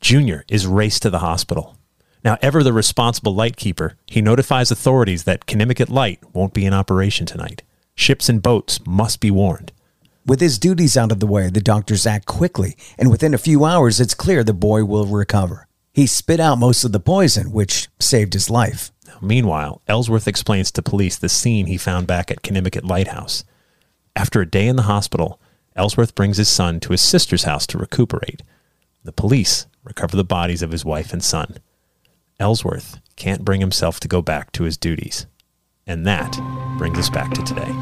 Junior 0.00 0.44
is 0.48 0.66
raced 0.66 1.02
to 1.02 1.10
the 1.10 1.20
hospital. 1.20 1.76
Now, 2.24 2.36
ever 2.42 2.64
the 2.64 2.72
responsible 2.72 3.34
lightkeeper, 3.34 3.94
he 4.06 4.20
notifies 4.20 4.72
authorities 4.72 5.24
that 5.24 5.46
Conimicut 5.46 5.88
Light 5.88 6.18
won't 6.32 6.52
be 6.52 6.66
in 6.66 6.74
operation 6.74 7.24
tonight. 7.24 7.62
Ships 7.94 8.28
and 8.28 8.42
boats 8.42 8.84
must 8.84 9.20
be 9.20 9.30
warned. 9.30 9.70
With 10.26 10.40
his 10.40 10.58
duties 10.58 10.96
out 10.96 11.12
of 11.12 11.20
the 11.20 11.26
way, 11.26 11.48
the 11.50 11.60
doctors 11.60 12.04
act 12.04 12.26
quickly, 12.26 12.76
and 12.98 13.12
within 13.12 13.32
a 13.32 13.38
few 13.38 13.64
hours, 13.64 14.00
it's 14.00 14.14
clear 14.14 14.42
the 14.42 14.52
boy 14.52 14.84
will 14.84 15.06
recover. 15.06 15.65
He 15.96 16.06
spit 16.06 16.40
out 16.40 16.58
most 16.58 16.84
of 16.84 16.92
the 16.92 17.00
poison, 17.00 17.52
which 17.52 17.88
saved 17.98 18.34
his 18.34 18.50
life. 18.50 18.92
Meanwhile, 19.22 19.80
Ellsworth 19.88 20.28
explains 20.28 20.70
to 20.72 20.82
police 20.82 21.16
the 21.16 21.30
scene 21.30 21.64
he 21.64 21.78
found 21.78 22.06
back 22.06 22.30
at 22.30 22.42
Conimicut 22.42 22.84
Lighthouse. 22.84 23.44
After 24.14 24.42
a 24.42 24.50
day 24.50 24.68
in 24.68 24.76
the 24.76 24.82
hospital, 24.82 25.40
Ellsworth 25.74 26.14
brings 26.14 26.36
his 26.36 26.50
son 26.50 26.80
to 26.80 26.92
his 26.92 27.00
sister's 27.00 27.44
house 27.44 27.66
to 27.68 27.78
recuperate. 27.78 28.42
The 29.04 29.12
police 29.12 29.68
recover 29.84 30.18
the 30.18 30.22
bodies 30.22 30.60
of 30.60 30.70
his 30.70 30.84
wife 30.84 31.14
and 31.14 31.24
son. 31.24 31.56
Ellsworth 32.38 33.00
can't 33.16 33.42
bring 33.42 33.62
himself 33.62 33.98
to 34.00 34.08
go 34.08 34.20
back 34.20 34.52
to 34.52 34.64
his 34.64 34.76
duties. 34.76 35.24
And 35.86 36.06
that 36.06 36.36
brings 36.76 36.98
us 36.98 37.08
back 37.08 37.32
to 37.32 37.42
today. 37.42 37.72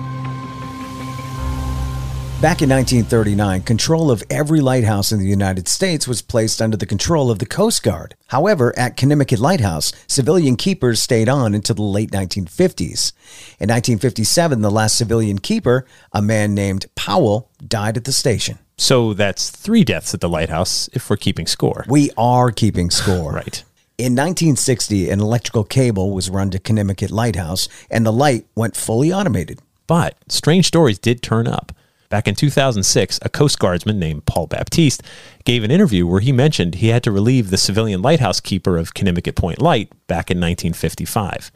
Back 2.40 2.60
in 2.60 2.68
1939, 2.68 3.62
control 3.62 4.10
of 4.10 4.22
every 4.28 4.60
lighthouse 4.60 5.12
in 5.12 5.18
the 5.18 5.26
United 5.26 5.66
States 5.66 6.06
was 6.06 6.20
placed 6.20 6.60
under 6.60 6.76
the 6.76 6.84
control 6.84 7.30
of 7.30 7.38
the 7.38 7.46
Coast 7.46 7.82
Guard. 7.82 8.16
However, 8.26 8.76
at 8.76 8.98
Conimicut 8.98 9.38
Lighthouse, 9.38 9.92
civilian 10.06 10.56
keepers 10.56 11.00
stayed 11.00 11.28
on 11.28 11.54
until 11.54 11.76
the 11.76 11.82
late 11.82 12.10
1950s. 12.10 13.12
In 13.60 13.70
1957, 13.70 14.60
the 14.60 14.70
last 14.70 14.96
civilian 14.96 15.38
keeper, 15.38 15.86
a 16.12 16.20
man 16.20 16.54
named 16.54 16.84
Powell, 16.96 17.50
died 17.66 17.96
at 17.96 18.04
the 18.04 18.12
station. 18.12 18.58
So 18.76 19.14
that's 19.14 19.48
three 19.48 19.84
deaths 19.84 20.12
at 20.12 20.20
the 20.20 20.28
lighthouse 20.28 20.90
if 20.92 21.08
we're 21.08 21.16
keeping 21.16 21.46
score. 21.46 21.86
We 21.88 22.10
are 22.18 22.50
keeping 22.50 22.90
score. 22.90 23.32
Right. 23.44 23.64
In 23.96 24.12
1960, 24.12 25.08
an 25.08 25.20
electrical 25.20 25.62
cable 25.62 26.12
was 26.12 26.28
run 26.28 26.50
to 26.50 26.58
Conimicut 26.58 27.12
Lighthouse, 27.12 27.68
and 27.90 28.04
the 28.04 28.12
light 28.12 28.44
went 28.56 28.76
fully 28.76 29.12
automated. 29.12 29.60
But 29.86 30.16
strange 30.28 30.66
stories 30.66 30.98
did 30.98 31.22
turn 31.22 31.46
up. 31.46 31.72
Back 32.14 32.28
in 32.28 32.36
2006, 32.36 33.18
a 33.22 33.28
Coast 33.28 33.58
Guardsman 33.58 33.98
named 33.98 34.24
Paul 34.24 34.46
Baptiste 34.46 35.02
gave 35.42 35.64
an 35.64 35.72
interview 35.72 36.06
where 36.06 36.20
he 36.20 36.30
mentioned 36.30 36.76
he 36.76 36.86
had 36.86 37.02
to 37.02 37.10
relieve 37.10 37.50
the 37.50 37.56
civilian 37.56 38.02
lighthouse 38.02 38.38
keeper 38.38 38.78
of 38.78 38.94
Conimicut 38.94 39.34
Point 39.34 39.60
Light 39.60 39.90
back 40.06 40.30
in 40.30 40.38
1955. 40.38 41.50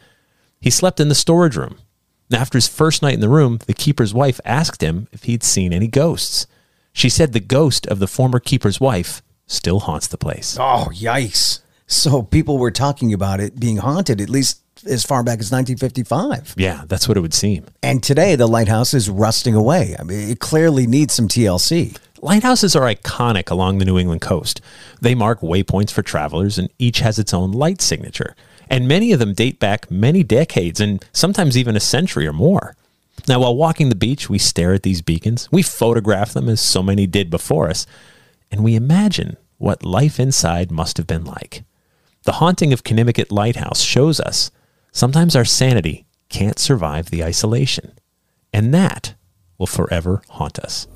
He 0.61 0.69
slept 0.69 0.99
in 0.99 1.09
the 1.09 1.15
storage 1.15 1.55
room. 1.55 1.79
After 2.33 2.59
his 2.59 2.67
first 2.67 3.03
night 3.03 3.15
in 3.15 3.21
the 3.21 3.29
room, 3.29 3.61
the 3.69 3.73
keeper's 3.73 4.13
wife 4.13 4.41
asked 4.45 4.83
him 4.83 5.07
if 5.13 5.23
he'd 5.23 5.45
seen 5.45 5.73
any 5.73 5.87
ghosts. 5.87 6.49
She 6.93 7.09
said 7.09 7.35
the 7.35 7.39
ghost 7.39 7.87
of 7.87 8.01
the 8.01 8.09
former 8.09 8.41
keeper's 8.41 8.81
wife 8.81 9.23
still 9.47 9.79
haunts 9.79 10.09
the 10.09 10.19
place. 10.19 10.57
Oh, 10.59 10.89
yikes. 10.93 11.61
So 11.87 12.21
people 12.21 12.59
were 12.59 12.73
talking 12.73 13.13
about 13.13 13.39
it 13.39 13.61
being 13.61 13.77
haunted 13.77 14.21
at 14.21 14.29
least 14.29 14.63
as 14.87 15.05
far 15.05 15.23
back 15.23 15.41
as 15.41 15.51
1955. 15.51 16.55
Yeah, 16.57 16.85
that's 16.87 17.09
what 17.09 17.17
it 17.17 17.21
would 17.21 17.35
seem. 17.35 17.67
And 17.83 18.03
today 18.03 18.37
the 18.37 18.47
lighthouse 18.47 18.95
is 18.95 19.11
rusting 19.11 19.55
away. 19.55 19.97
I 19.99 20.03
mean, 20.03 20.31
it 20.31 20.41
clearly 20.41 20.87
needs 20.87 21.15
some 21.15 21.29
TLC. 21.29 21.97
Lighthouses 22.21 22.75
are 22.75 22.93
iconic 22.93 23.51
along 23.51 23.79
the 23.79 23.85
New 23.85 23.99
England 23.99 24.21
coast. 24.21 24.61
They 25.01 25.15
mark 25.15 25.41
waypoints 25.41 25.93
for 25.93 26.03
travelers, 26.03 26.59
and 26.59 26.69
each 26.79 26.99
has 27.01 27.19
its 27.19 27.33
own 27.33 27.53
light 27.53 27.81
signature. 27.81 28.35
And 28.69 28.89
many 28.89 29.13
of 29.13 29.19
them 29.19 29.35
date 29.35 29.61
back 29.61 29.91
many 29.91 30.23
decades 30.23 30.81
and 30.81 31.05
sometimes 31.13 31.57
even 31.57 31.77
a 31.77 31.81
century 31.81 32.27
or 32.27 32.33
more. 32.33 32.75
Now, 33.27 33.41
while 33.41 33.57
walking 33.57 33.89
the 33.89 33.95
beach, 33.95 34.29
we 34.29 34.39
stare 34.39 34.75
at 34.75 34.83
these 34.83 35.03
beacons, 35.03 35.49
we 35.51 35.63
photograph 35.63 36.33
them 36.33 36.49
as 36.49 36.61
so 36.61 36.83
many 36.83 37.07
did 37.07 37.31
before 37.31 37.69
us, 37.71 37.87
and 38.51 38.65
we 38.65 38.75
imagine 38.75 39.37
what 39.59 39.85
life 39.85 40.21
inside 40.21 40.71
must 40.71 40.97
have 40.97 41.07
been 41.07 41.25
like. 41.25 41.63
The 42.25 42.33
haunting 42.33 42.73
of 42.73 42.85
Conimicut 42.85 43.33
Lighthouse 43.33 43.81
shows 43.81 44.21
us 44.21 44.51
sometimes 44.93 45.37
our 45.37 45.45
sanity 45.45 46.07
can't 46.29 46.59
survive 46.59 47.11
the 47.11 47.25
isolation, 47.25 47.93
and 48.53 48.75
that 48.75 49.15
will 49.59 49.67
forever 49.67 50.23
haunt 50.29 50.59
us. 50.59 50.87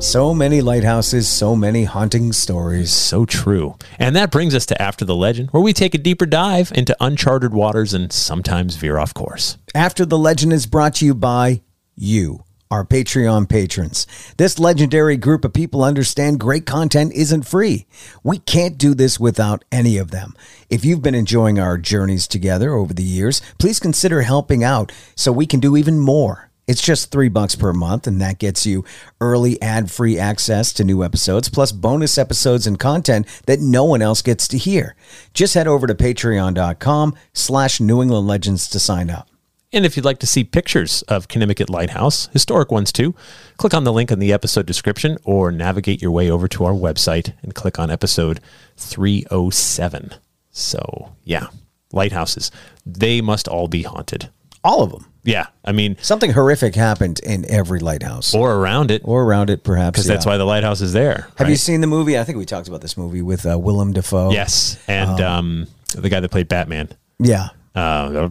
So 0.00 0.32
many 0.32 0.62
lighthouses, 0.62 1.28
so 1.28 1.54
many 1.54 1.84
haunting 1.84 2.32
stories. 2.32 2.90
So 2.90 3.26
true. 3.26 3.76
And 3.98 4.16
that 4.16 4.30
brings 4.30 4.54
us 4.54 4.64
to 4.66 4.80
After 4.80 5.04
the 5.04 5.14
Legend, 5.14 5.50
where 5.50 5.62
we 5.62 5.74
take 5.74 5.94
a 5.94 5.98
deeper 5.98 6.24
dive 6.24 6.72
into 6.74 6.96
uncharted 7.00 7.52
waters 7.52 7.92
and 7.92 8.10
sometimes 8.10 8.76
veer 8.76 8.96
off 8.96 9.12
course. 9.12 9.58
After 9.74 10.06
the 10.06 10.16
Legend 10.16 10.54
is 10.54 10.64
brought 10.64 10.94
to 10.96 11.04
you 11.04 11.14
by 11.14 11.60
you, 11.96 12.44
our 12.70 12.84
Patreon 12.84 13.48
patrons. 13.48 14.06
This 14.36 14.58
legendary 14.58 15.16
group 15.16 15.44
of 15.44 15.52
people 15.52 15.82
understand 15.82 16.38
great 16.38 16.66
content 16.66 17.12
isn't 17.14 17.42
free. 17.42 17.86
We 18.22 18.38
can't 18.38 18.78
do 18.78 18.94
this 18.94 19.18
without 19.18 19.64
any 19.72 19.98
of 19.98 20.10
them. 20.10 20.34
If 20.68 20.84
you've 20.84 21.02
been 21.02 21.14
enjoying 21.14 21.58
our 21.58 21.78
journeys 21.78 22.28
together 22.28 22.74
over 22.74 22.94
the 22.94 23.02
years, 23.02 23.42
please 23.58 23.80
consider 23.80 24.22
helping 24.22 24.62
out 24.62 24.92
so 25.16 25.32
we 25.32 25.46
can 25.46 25.60
do 25.60 25.76
even 25.76 25.98
more. 25.98 26.50
It's 26.68 26.82
just 26.82 27.10
three 27.10 27.28
bucks 27.28 27.56
per 27.56 27.72
month, 27.72 28.06
and 28.06 28.20
that 28.20 28.38
gets 28.38 28.64
you 28.64 28.84
early 29.20 29.60
ad-free 29.60 30.20
access 30.20 30.72
to 30.74 30.84
new 30.84 31.02
episodes, 31.02 31.48
plus 31.48 31.72
bonus 31.72 32.16
episodes 32.16 32.64
and 32.68 32.78
content 32.78 33.26
that 33.46 33.58
no 33.58 33.82
one 33.82 34.02
else 34.02 34.22
gets 34.22 34.46
to 34.46 34.58
hear. 34.58 34.94
Just 35.34 35.54
head 35.54 35.66
over 35.66 35.88
to 35.88 35.96
patreon.com 35.96 37.16
slash 37.32 37.80
New 37.80 38.00
England 38.00 38.28
Legends 38.28 38.68
to 38.68 38.78
sign 38.78 39.10
up. 39.10 39.29
And 39.72 39.86
if 39.86 39.96
you'd 39.96 40.04
like 40.04 40.18
to 40.18 40.26
see 40.26 40.42
pictures 40.42 41.02
of 41.02 41.28
Conimicut 41.28 41.70
Lighthouse, 41.70 42.28
historic 42.32 42.72
ones 42.72 42.90
too, 42.90 43.14
click 43.56 43.72
on 43.72 43.84
the 43.84 43.92
link 43.92 44.10
in 44.10 44.18
the 44.18 44.32
episode 44.32 44.66
description 44.66 45.16
or 45.24 45.52
navigate 45.52 46.02
your 46.02 46.10
way 46.10 46.28
over 46.28 46.48
to 46.48 46.64
our 46.64 46.72
website 46.72 47.34
and 47.42 47.54
click 47.54 47.78
on 47.78 47.88
episode 47.88 48.40
307. 48.76 50.14
So, 50.50 51.12
yeah, 51.24 51.46
lighthouses. 51.92 52.50
They 52.84 53.20
must 53.20 53.46
all 53.46 53.68
be 53.68 53.82
haunted. 53.82 54.30
All 54.64 54.82
of 54.82 54.90
them. 54.90 55.06
Yeah, 55.22 55.46
I 55.64 55.72
mean, 55.72 55.96
Something 56.00 56.32
horrific 56.32 56.74
happened 56.74 57.20
in 57.20 57.48
every 57.50 57.78
lighthouse. 57.78 58.34
or 58.34 58.54
around 58.56 58.90
it, 58.90 59.02
Or 59.04 59.22
around 59.22 59.50
it, 59.50 59.62
perhaps. 59.62 59.92
because 59.98 60.06
that's 60.06 60.26
why 60.26 60.36
the 60.38 60.44
lighthouse 60.46 60.80
is 60.80 60.92
there. 60.92 61.28
Have 61.36 61.48
you 61.48 61.56
seen 61.56 61.80
the 61.82 61.86
movie? 61.86 62.18
I 62.18 62.24
think 62.24 62.38
we 62.38 62.44
talked 62.46 62.68
about 62.68 62.80
this 62.80 62.96
movie 62.96 63.22
with 63.22 63.46
uh, 63.46 63.58
Willem 63.58 63.92
Dafoe. 63.92 64.32
Yes, 64.32 64.78
and 64.88 65.20
um, 65.20 65.66
the 65.94 66.08
guy 66.08 66.20
that 66.20 66.30
played 66.30 66.48
Batman. 66.48 66.88
Yeah. 67.18 67.50
Uh, 67.74 68.28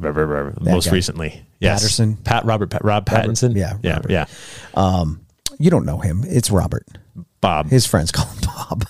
most 0.61 0.87
guy. 0.87 0.91
recently, 0.93 1.45
yes, 1.59 1.81
Patterson? 1.81 2.17
Pat 2.17 2.45
Robert 2.45 2.69
Pat, 2.69 2.83
Rob 2.83 3.05
Pattinson. 3.05 3.55
yeah, 3.55 3.77
yeah, 3.81 3.93
Robert. 3.93 4.11
yeah. 4.11 4.25
You 5.61 5.69
don't 5.69 5.85
know 5.85 5.97
him. 5.97 6.23
It's 6.25 6.49
Robert. 6.51 6.85
Bob, 7.41 7.69
His 7.69 7.85
friends 7.85 8.11
call 8.11 8.25
him 8.27 8.39
Bob. 8.45 8.85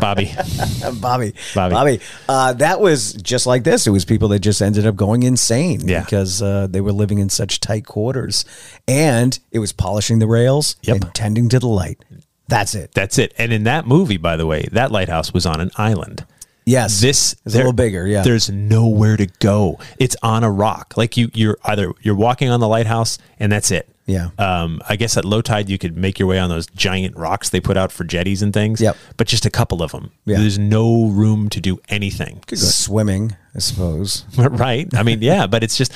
Bobby. 0.00 0.32
Bobby. 1.00 1.34
Bobby. 1.54 1.74
Bobby. 1.74 2.00
Uh, 2.28 2.52
that 2.54 2.80
was 2.80 3.12
just 3.14 3.46
like 3.46 3.62
this. 3.64 3.86
It 3.86 3.90
was 3.90 4.04
people 4.04 4.28
that 4.28 4.38
just 4.40 4.60
ended 4.62 4.86
up 4.86 4.94
going 4.96 5.22
insane 5.22 5.86
Yeah. 5.88 6.02
because 6.04 6.40
uh, 6.42 6.66
they 6.68 6.80
were 6.80 6.92
living 6.92 7.18
in 7.18 7.28
such 7.28 7.60
tight 7.60 7.86
quarters. 7.86 8.44
And 8.88 9.38
it 9.52 9.58
was 9.60 9.72
polishing 9.72 10.18
the 10.18 10.26
rails 10.26 10.76
Yep. 10.82 10.96
and 10.96 11.14
tending 11.14 11.48
to 11.50 11.58
the 11.58 11.68
light. 11.68 12.04
That's 12.48 12.74
it. 12.74 12.92
That's 12.94 13.18
it. 13.18 13.34
And 13.38 13.52
in 13.52 13.64
that 13.64 13.86
movie, 13.86 14.16
by 14.18 14.36
the 14.36 14.46
way, 14.46 14.68
that 14.72 14.90
lighthouse 14.92 15.32
was 15.32 15.46
on 15.46 15.60
an 15.60 15.70
island. 15.76 16.24
Yes. 16.64 17.00
This 17.00 17.34
is 17.44 17.54
a 17.54 17.58
little 17.58 17.72
bigger. 17.72 18.06
Yeah. 18.06 18.22
There's 18.22 18.50
nowhere 18.50 19.16
to 19.16 19.26
go. 19.40 19.78
It's 19.98 20.16
on 20.22 20.44
a 20.44 20.50
rock. 20.50 20.94
Like 20.96 21.16
you, 21.16 21.30
you're 21.34 21.58
either 21.64 21.92
you're 22.02 22.14
walking 22.14 22.48
on 22.48 22.60
the 22.60 22.68
lighthouse, 22.68 23.18
and 23.38 23.50
that's 23.50 23.70
it. 23.70 23.88
Yeah. 24.06 24.30
Um, 24.38 24.80
I 24.88 24.96
guess 24.96 25.16
at 25.16 25.24
low 25.24 25.42
tide 25.42 25.68
you 25.68 25.78
could 25.78 25.96
make 25.96 26.18
your 26.18 26.28
way 26.28 26.38
on 26.38 26.48
those 26.48 26.66
giant 26.66 27.16
rocks 27.16 27.50
they 27.50 27.60
put 27.60 27.76
out 27.76 27.92
for 27.92 28.04
jetties 28.04 28.42
and 28.42 28.52
things. 28.52 28.80
Yep. 28.80 28.96
But 29.16 29.28
just 29.28 29.46
a 29.46 29.50
couple 29.50 29.82
of 29.82 29.92
them. 29.92 30.10
Yeah. 30.24 30.38
There's 30.38 30.58
no 30.58 31.06
room 31.06 31.48
to 31.50 31.60
do 31.60 31.80
anything. 31.88 32.42
Could 32.46 32.58
go 32.58 32.66
swimming, 32.66 33.36
I 33.54 33.60
suppose. 33.60 34.24
right. 34.36 34.92
I 34.94 35.02
mean, 35.02 35.22
yeah, 35.22 35.46
but 35.46 35.62
it's 35.62 35.76
just 35.76 35.92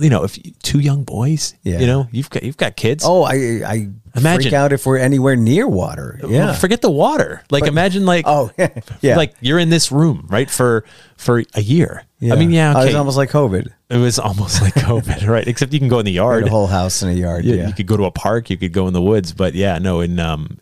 you 0.00 0.10
know, 0.10 0.24
if 0.24 0.36
you, 0.44 0.52
two 0.62 0.80
young 0.80 1.04
boys, 1.04 1.54
Yeah. 1.62 1.78
you 1.78 1.86
know, 1.86 2.08
you've 2.12 2.30
got 2.30 2.42
you've 2.42 2.56
got 2.56 2.76
kids. 2.76 3.04
Oh, 3.06 3.22
I 3.22 3.34
I 3.66 3.88
Imagine. 4.16 4.42
freak 4.42 4.52
out 4.54 4.72
if 4.72 4.86
we're 4.86 4.96
anywhere 4.98 5.36
near 5.36 5.68
water. 5.68 6.18
Yeah. 6.26 6.54
Forget 6.54 6.80
the 6.82 6.90
water. 6.90 7.42
Like 7.50 7.66
imagine 7.66 8.06
like 8.06 8.24
Oh, 8.28 8.50
yeah. 9.02 9.16
like 9.16 9.34
you're 9.40 9.58
in 9.58 9.68
this 9.70 9.92
room, 9.92 10.26
right? 10.30 10.50
For 10.50 10.84
for 11.16 11.42
a 11.54 11.60
year. 11.60 12.02
Yeah. 12.18 12.32
I 12.34 12.36
mean, 12.38 12.50
yeah, 12.50 12.72
Oh, 12.74 12.78
okay. 12.80 12.84
It 12.84 12.86
was 12.88 12.94
almost 12.96 13.16
like 13.18 13.30
COVID. 13.30 13.68
It 13.90 13.96
was 13.98 14.18
almost 14.18 14.62
like 14.62 14.74
COVID, 14.90 15.26
right? 15.28 15.46
Except 15.46 15.72
you 15.72 15.78
can 15.78 15.88
go 15.88 15.98
in 15.98 16.06
the 16.06 16.12
yard. 16.12 16.44
The 16.46 16.50
whole 16.50 16.66
house 16.66 17.02
in 17.02 17.10
a 17.10 17.12
yard. 17.12 17.44
Yeah, 17.44 17.56
Yeah. 17.56 17.68
you 17.68 17.74
could 17.74 17.86
go 17.86 17.96
to 17.96 18.04
a 18.04 18.10
park, 18.10 18.48
you 18.50 18.56
could 18.56 18.72
go 18.72 18.86
in 18.86 18.94
the 18.94 19.02
woods, 19.02 19.32
but 19.32 19.54
yeah, 19.54 19.78
no, 19.78 20.00
and 20.00 20.18
um, 20.18 20.58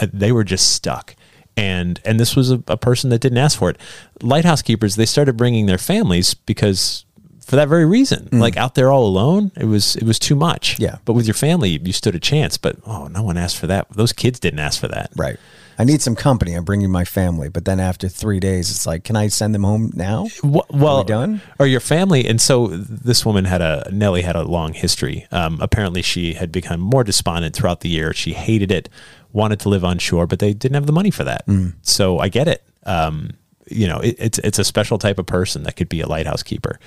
uh, 0.00 0.06
they 0.12 0.32
were 0.32 0.44
just 0.44 0.72
stuck. 0.72 1.14
And 1.56 2.00
and 2.04 2.18
this 2.18 2.34
was 2.34 2.50
a, 2.50 2.60
a 2.66 2.76
person 2.76 3.10
that 3.10 3.20
didn't 3.20 3.38
ask 3.38 3.56
for 3.58 3.70
it. 3.70 3.76
Lighthouse 4.22 4.60
keepers, 4.62 4.96
they 4.96 5.06
started 5.06 5.36
bringing 5.36 5.66
their 5.66 5.78
families 5.78 6.34
because 6.34 7.03
for 7.44 7.56
that 7.56 7.68
very 7.68 7.84
reason, 7.84 8.28
like 8.32 8.56
out 8.56 8.74
there 8.74 8.90
all 8.90 9.06
alone, 9.06 9.52
it 9.56 9.66
was 9.66 9.96
it 9.96 10.04
was 10.04 10.18
too 10.18 10.34
much. 10.34 10.76
Mm. 10.76 10.80
Yeah. 10.80 10.96
but 11.04 11.12
with 11.12 11.26
your 11.26 11.34
family, 11.34 11.78
you 11.82 11.92
stood 11.92 12.14
a 12.14 12.20
chance. 12.20 12.58
But 12.58 12.76
oh, 12.86 13.06
no 13.08 13.22
one 13.22 13.36
asked 13.36 13.58
for 13.58 13.66
that. 13.66 13.90
Those 13.90 14.12
kids 14.12 14.40
didn't 14.40 14.60
ask 14.60 14.80
for 14.80 14.88
that. 14.88 15.10
Right. 15.16 15.38
I 15.78 15.84
need 15.84 16.02
some 16.02 16.14
company. 16.14 16.54
I'm 16.54 16.64
bringing 16.64 16.90
my 16.90 17.04
family. 17.04 17.48
But 17.48 17.64
then 17.64 17.80
after 17.80 18.08
three 18.08 18.40
days, 18.40 18.70
it's 18.70 18.86
like, 18.86 19.04
can 19.04 19.16
I 19.16 19.28
send 19.28 19.54
them 19.54 19.64
home 19.64 19.90
now? 19.94 20.28
Well, 20.42 21.02
done? 21.04 21.40
Or 21.58 21.66
your 21.66 21.80
family, 21.80 22.26
and 22.26 22.40
so 22.40 22.68
this 22.68 23.26
woman 23.26 23.44
had 23.44 23.60
a 23.60 23.88
Nellie 23.92 24.22
had 24.22 24.36
a 24.36 24.42
long 24.42 24.72
history. 24.72 25.26
Um, 25.30 25.58
apparently, 25.60 26.02
she 26.02 26.34
had 26.34 26.52
become 26.52 26.80
more 26.80 27.04
despondent 27.04 27.54
throughout 27.54 27.80
the 27.80 27.88
year. 27.88 28.12
She 28.12 28.34
hated 28.34 28.70
it, 28.70 28.88
wanted 29.32 29.60
to 29.60 29.68
live 29.68 29.84
on 29.84 29.98
shore, 29.98 30.26
but 30.26 30.38
they 30.38 30.54
didn't 30.54 30.74
have 30.74 30.86
the 30.86 30.92
money 30.92 31.10
for 31.10 31.24
that. 31.24 31.46
Mm. 31.46 31.74
So 31.82 32.18
I 32.18 32.28
get 32.28 32.48
it. 32.48 32.62
Um, 32.84 33.30
you 33.66 33.88
know, 33.88 33.98
it, 33.98 34.16
it's 34.18 34.38
it's 34.40 34.58
a 34.58 34.64
special 34.64 34.98
type 34.98 35.18
of 35.18 35.26
person 35.26 35.64
that 35.64 35.76
could 35.76 35.88
be 35.88 36.00
a 36.00 36.06
lighthouse 36.06 36.42
keeper. 36.42 36.78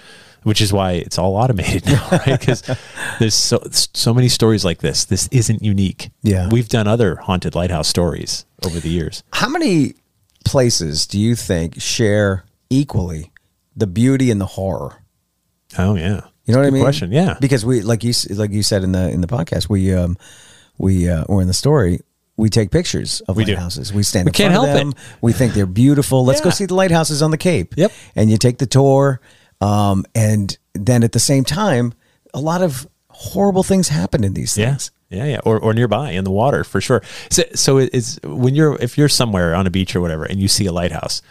Which 0.47 0.61
is 0.61 0.71
why 0.71 0.93
it's 0.93 1.17
all 1.17 1.35
automated 1.35 1.85
now, 1.85 2.07
right? 2.11 2.39
Because 2.39 2.63
there's 3.19 3.35
so 3.35 3.59
so 3.71 4.13
many 4.13 4.29
stories 4.29 4.63
like 4.63 4.79
this. 4.79 5.03
This 5.05 5.27
isn't 5.31 5.61
unique. 5.61 6.09
Yeah. 6.23 6.47
we've 6.49 6.69
done 6.69 6.87
other 6.87 7.17
haunted 7.17 7.53
lighthouse 7.53 7.87
stories 7.89 8.45
over 8.65 8.79
the 8.79 8.89
years. 8.89 9.23
How 9.33 9.49
many 9.49 9.95
places 10.45 11.05
do 11.05 11.19
you 11.19 11.35
think 11.35 11.81
share 11.81 12.45
equally 12.69 13.31
the 13.75 13.87
beauty 13.87 14.31
and 14.31 14.39
the 14.39 14.45
horror? 14.45 15.03
Oh 15.77 15.95
yeah, 15.95 16.21
You 16.45 16.53
know 16.53 16.59
what 16.61 16.67
I 16.67 16.71
mean? 16.71 16.81
Question. 16.83 17.11
Yeah. 17.11 17.35
Because 17.41 17.65
we, 17.65 17.81
like 17.81 18.03
you, 18.05 18.13
like 18.35 18.51
you 18.51 18.63
said 18.63 18.83
in 18.83 18.93
the 18.93 19.09
in 19.09 19.19
the 19.21 19.27
podcast, 19.27 19.67
we, 19.69 19.93
um, 19.93 20.17
we, 20.77 21.09
uh, 21.09 21.23
or 21.25 21.41
in 21.41 21.47
the 21.47 21.53
story, 21.53 21.99
we 22.37 22.49
take 22.49 22.71
pictures 22.71 23.21
of 23.27 23.35
We 23.35 23.43
do. 23.43 23.53
lighthouses. 23.53 23.91
We 23.91 24.03
stand 24.03 24.25
We 24.25 24.29
in 24.29 24.33
can't 24.33 24.53
help 24.53 24.67
them. 24.67 24.93
We 25.21 25.33
think 25.33 25.53
they're 25.53 25.65
beautiful. 25.65 26.23
Let's 26.23 26.39
go 26.39 26.51
see 26.51 26.65
the 26.65 26.75
lighthouses 26.75 27.21
on 27.21 27.31
the 27.31 27.37
Cape. 27.37 27.73
Yep. 27.75 27.91
And 28.15 28.29
you 28.31 28.37
take 28.37 28.59
the 28.59 28.65
tour, 28.67 29.19
um, 29.61 30.05
and 30.13 30.57
then 30.73 31.03
at 31.03 31.11
the 31.11 31.19
same 31.19 31.43
time, 31.43 31.93
a 32.33 32.39
lot 32.39 32.61
of 32.61 32.87
horrible 33.09 33.63
things 33.63 33.89
happen 33.89 34.23
in 34.23 34.33
these 34.33 34.55
things. 34.55 34.91
Yeah, 35.09 35.25
yeah, 35.25 35.39
or, 35.45 35.57
or 35.57 35.73
nearby 35.73 36.11
in 36.11 36.25
the 36.25 36.31
water 36.31 36.63
for 36.63 36.81
sure. 36.81 37.01
So, 37.31 37.43
so 37.55 37.77
it's 37.77 38.19
when 38.23 38.55
you're 38.55 38.75
if 38.81 38.97
you're 38.97 39.09
somewhere 39.09 39.55
on 39.55 39.65
a 39.65 39.69
beach 39.69 39.95
or 39.95 40.01
whatever 40.01 40.25
and 40.25 40.39
you 40.39 40.49
see 40.49 40.65
a 40.65 40.71
lighthouse, 40.71 41.21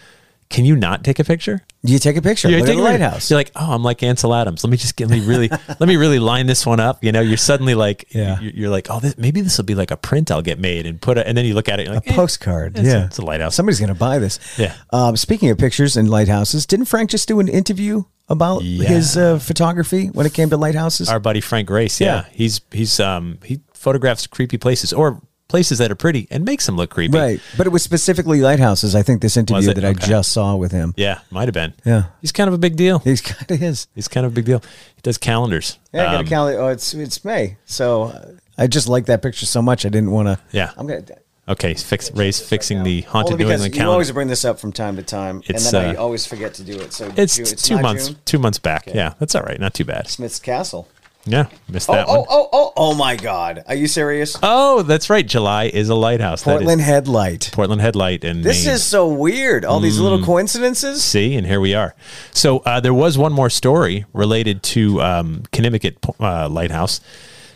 can 0.48 0.64
you 0.64 0.76
not 0.76 1.02
take 1.04 1.18
a 1.18 1.24
picture? 1.24 1.60
You 1.82 1.98
take 1.98 2.16
a 2.16 2.22
picture. 2.22 2.48
You're 2.48 2.60
at 2.60 2.66
taking 2.66 2.80
a- 2.80 2.84
lighthouse. 2.84 3.30
You're 3.30 3.38
like, 3.38 3.52
oh, 3.56 3.72
I'm 3.72 3.82
like 3.82 4.02
Ansel 4.02 4.34
Adams. 4.34 4.64
Let 4.64 4.70
me 4.70 4.76
just 4.76 4.96
get 4.96 5.08
let 5.08 5.18
me 5.20 5.24
really 5.26 5.48
let 5.68 5.82
me 5.88 5.96
really 5.96 6.18
line 6.18 6.46
this 6.46 6.64
one 6.66 6.80
up. 6.80 7.02
You 7.04 7.12
know, 7.12 7.20
you're 7.20 7.36
suddenly 7.36 7.74
like, 7.74 8.06
Yeah. 8.14 8.40
you're, 8.40 8.70
like, 8.70 8.88
oh, 8.90 9.00
this, 9.00 9.16
maybe 9.18 9.40
this 9.40 9.56
will 9.58 9.64
be 9.64 9.74
like 9.74 9.90
a 9.90 9.96
print 9.96 10.30
I'll 10.30 10.42
get 10.42 10.58
made 10.58 10.86
and 10.86 11.00
put 11.00 11.18
it, 11.18 11.26
and 11.26 11.36
then 11.36 11.44
you 11.44 11.54
look 11.54 11.68
at 11.68 11.78
it, 11.80 11.86
you're 11.86 11.94
like, 11.94 12.06
a 12.06 12.12
eh, 12.12 12.14
postcard. 12.16 12.78
it's 12.78 12.88
a- 12.88 12.90
yeah, 12.90 13.06
it's 13.06 13.18
a 13.18 13.22
lighthouse. 13.22 13.54
Somebody's 13.54 13.78
going 13.80 13.88
to 13.92 13.98
buy 13.98 14.18
this. 14.18 14.38
Yeah. 14.58 14.74
Um, 14.92 15.16
speaking 15.16 15.50
of 15.50 15.58
pictures 15.58 15.96
and 15.96 16.08
lighthouses, 16.08 16.66
didn't 16.66 16.86
Frank 16.86 17.10
just 17.10 17.28
do 17.28 17.38
an 17.40 17.48
interview 17.48 18.02
about 18.28 18.62
Yeah. 18.64 18.88
his 18.88 19.16
uh, 19.16 19.38
photography 19.38 20.06
when 20.08 20.26
it 20.26 20.34
came 20.34 20.50
to 20.50 20.56
lighthouses? 20.56 21.08
Our 21.08 21.20
buddy 21.20 21.40
Frank 21.40 21.68
Grace, 21.68 22.00
yeah, 22.00 22.06
Yeah. 22.06 22.24
he's 22.32 22.60
he's 22.72 22.98
um 22.98 23.38
he 23.44 23.60
photographs 23.74 24.26
creepy 24.26 24.58
places 24.58 24.92
or 24.92 25.20
places 25.48 25.78
that 25.78 25.90
are 25.90 25.94
pretty 25.96 26.26
and 26.30 26.44
makes 26.44 26.66
them 26.66 26.76
look 26.76 26.90
creepy. 26.90 27.16
right, 27.16 27.40
but 27.56 27.66
it 27.66 27.70
was 27.70 27.82
specifically 27.82 28.40
lighthouses. 28.40 28.94
I 28.94 29.02
think 29.02 29.22
this 29.22 29.36
interview 29.36 29.72
that 29.74 29.78
Okay. 29.84 29.88
I 29.88 29.92
just 30.06 30.32
saw 30.32 30.56
with 30.56 30.72
him. 30.72 30.92
Yeah, 30.96 31.20
might 31.30 31.46
have 31.48 31.54
been. 31.54 31.72
Yeah. 31.84 32.04
he's 32.20 32.32
kind 32.32 32.48
of 32.48 32.54
a 32.54 32.58
big 32.58 32.76
deal. 32.76 32.98
He's 33.00 33.20
kind 33.20 33.50
of 33.50 33.58
his. 33.58 33.86
He's 33.94 34.08
kind 34.08 34.26
of 34.26 34.32
a 34.32 34.34
big 34.34 34.44
deal. 34.46 34.60
He 34.96 35.02
does 35.02 35.18
calendars. 35.18 35.78
Yeah, 35.92 36.02
I 36.02 36.04
got 36.06 36.14
Um, 36.20 36.26
a 36.26 36.28
calendar. 36.28 36.60
Oh, 36.60 36.68
it's 36.68 36.94
it's 36.94 37.24
May, 37.24 37.56
so 37.64 38.04
uh, 38.04 38.32
I 38.58 38.66
just 38.66 38.88
like 38.88 39.06
that 39.06 39.22
picture 39.22 39.46
so 39.46 39.62
much. 39.62 39.86
I 39.86 39.88
didn't 39.88 40.10
want 40.10 40.26
to. 40.28 40.38
Yeah. 40.52 40.72
I'm 40.76 40.86
gonna. 40.86 41.02
Okay, 41.48 41.74
fix 41.74 42.10
Ray's 42.10 42.40
fixing 42.40 42.82
the 42.82 43.02
haunted 43.02 43.34
Only 43.34 43.44
New 43.44 43.50
England 43.52 43.72
you 43.72 43.78
calendar. 43.78 43.92
always 43.92 44.10
bring 44.10 44.26
this 44.26 44.44
up 44.44 44.58
from 44.58 44.72
time 44.72 44.96
to 44.96 45.04
time, 45.04 45.44
It's, 45.46 45.64
and 45.72 45.74
then 45.84 45.90
I 45.90 45.94
uh, 45.96 46.02
always 46.02 46.26
forget 46.26 46.54
to 46.54 46.64
do 46.64 46.72
it. 46.80 46.92
So 46.92 47.12
it's, 47.16 47.36
June- 47.36 47.46
two 47.56 47.80
months. 47.80 48.08
June. 48.08 48.16
Two 48.24 48.38
months 48.40 48.58
back. 48.58 48.86
Yeah, 48.92 49.14
that's 49.20 49.36
all 49.36 49.42
right. 49.44 49.60
Not 49.60 49.72
too 49.72 49.84
bad. 49.84 50.08
Smith's 50.08 50.40
Castle. 50.40 50.88
Yeah, 51.28 51.48
missed 51.68 51.90
Oh, 51.90 51.92
that 51.94 52.06
oh, 52.08 52.18
one. 52.20 52.26
oh, 52.30 52.48
oh, 52.52 52.72
oh 52.76 52.94
my 52.94 53.16
God! 53.16 53.64
Are 53.66 53.74
you 53.74 53.88
serious? 53.88 54.36
Oh, 54.42 54.82
that's 54.82 55.10
right. 55.10 55.26
July 55.26 55.64
is 55.64 55.88
a 55.88 55.94
lighthouse. 55.96 56.42
That 56.44 56.52
is 56.52 56.56
Portland 56.58 56.80
Headlight. 56.82 57.50
Portland 57.52 57.80
Headlight 57.82 58.22
in 58.22 58.42
This 58.42 58.64
Maine. 58.64 58.74
is 58.76 58.84
so 58.84 59.08
weird. 59.08 59.64
All 59.64 59.80
these 59.80 59.98
Mm. 59.98 60.02
little 60.02 60.24
coincidences. 60.24 61.02
See, 61.02 61.34
and 61.34 61.46
here 61.46 61.60
we 61.60 61.74
are. 61.74 61.94
So 62.32 62.58
uh, 62.60 62.78
there 62.80 62.94
was 62.94 63.18
one 63.18 63.32
more 63.32 63.50
story 63.50 64.04
related 64.12 64.62
to 64.64 65.02
um, 65.02 65.42
Conimicut 65.52 65.96
uh, 66.20 66.48
Lighthouse. 66.48 67.00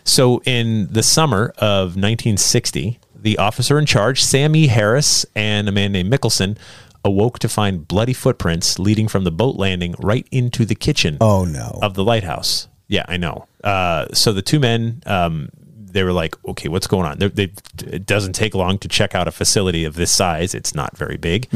So 0.03 0.43
in 0.45 0.89
the 0.91 1.03
summer 1.05 1.53
of 1.59 1.95
1960, 1.97 2.99
the 3.15 3.39
officer 3.39 3.79
in 3.79 3.87
charge, 3.87 4.23
Sam 4.23 4.57
E. 4.57 4.67
Harris, 4.67 5.25
and 5.37 5.69
a 5.69 5.73
man 5.73 5.93
named 5.93 6.13
Mickelson, 6.13 6.57
awoke 7.05 7.39
to 7.39 7.49
find 7.49 7.87
bloody 7.87 8.13
footprints 8.13 8.79
leading 8.79 9.09
from 9.09 9.25
the 9.25 9.31
boat 9.31 9.57
landing 9.57 9.95
right 10.01 10.27
into 10.31 10.65
the 10.65 10.75
kitchen 10.75 11.17
Oh 11.21 11.45
no! 11.45 11.79
of 11.83 11.95
the 11.95 12.03
lighthouse. 12.05 12.67
Yeah, 12.91 13.05
I 13.09 13.17
know. 13.19 13.47
Uh, 13.63 14.07
so 14.13 14.33
the 14.33 14.43
two 14.43 14.59
men, 14.59 15.01
um, 15.07 15.49
they 15.93 16.03
were 16.03 16.13
like, 16.13 16.35
okay, 16.45 16.69
what's 16.69 16.87
going 16.89 17.07
on? 17.07 17.19
They, 17.19 17.29
they, 17.29 17.53
it 17.87 18.05
doesn't 18.05 18.33
take 18.33 18.53
long 18.55 18.79
to 18.79 18.89
check 18.89 19.15
out 19.15 19.29
a 19.29 19.31
facility 19.31 19.85
of 19.85 19.95
this 19.95 20.13
size. 20.15 20.55
It's 20.55 20.75
not 20.75 20.97
very 20.97 21.17
big. 21.17 21.49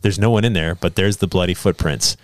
There's 0.00 0.18
no 0.18 0.30
one 0.30 0.44
in 0.44 0.54
there, 0.54 0.74
but 0.74 0.96
there's 0.96 1.18
the 1.18 1.26
bloody 1.26 1.52
footprints. 1.54 2.16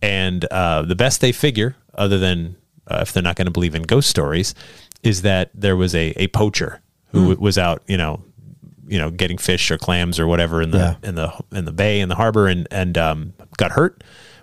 And 0.00 0.44
uh, 0.46 0.82
the 0.82 0.94
best 0.94 1.20
they 1.20 1.32
figure, 1.32 1.76
other 1.94 2.18
than 2.18 2.56
uh, 2.86 3.00
if 3.02 3.12
they're 3.12 3.22
not 3.22 3.36
going 3.36 3.46
to 3.46 3.52
believe 3.52 3.74
in 3.74 3.82
ghost 3.82 4.08
stories, 4.08 4.54
is 5.02 5.22
that 5.22 5.50
there 5.54 5.76
was 5.76 5.94
a, 5.94 6.12
a 6.16 6.28
poacher 6.28 6.80
who 7.12 7.34
was 7.36 7.56
out, 7.58 7.82
you 7.86 7.96
know, 7.98 8.22
you 8.88 8.98
know, 8.98 9.10
getting 9.10 9.36
fish 9.38 9.70
or 9.70 9.78
clams 9.78 10.18
or 10.20 10.26
whatever 10.26 10.60
in 10.62 10.70
the 10.70 10.78
Yeah. 10.78 10.94
in 11.02 11.14
the 11.16 11.32
in 11.52 11.64
the 11.64 11.72
bay 11.72 12.00
in 12.00 12.08
the 12.08 12.14
harbor 12.14 12.46
and 12.46 12.66
and 12.70 12.96
um, 12.98 13.32
got 13.58 13.72
hurt. 13.72 14.02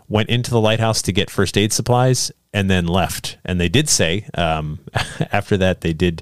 Went 0.09 0.29
into 0.29 0.51
the 0.51 0.59
lighthouse 0.59 1.01
to 1.03 1.11
get 1.11 1.29
first 1.29 1.57
aid 1.57 1.71
supplies 1.71 2.31
and 2.53 2.69
then 2.69 2.85
left. 2.85 3.37
And 3.43 3.59
they 3.59 3.69
did 3.69 3.89
say 3.89 4.27
um, 4.35 4.79
after 5.31 5.57
that 5.57 5.81
they 5.81 5.93
did 5.93 6.21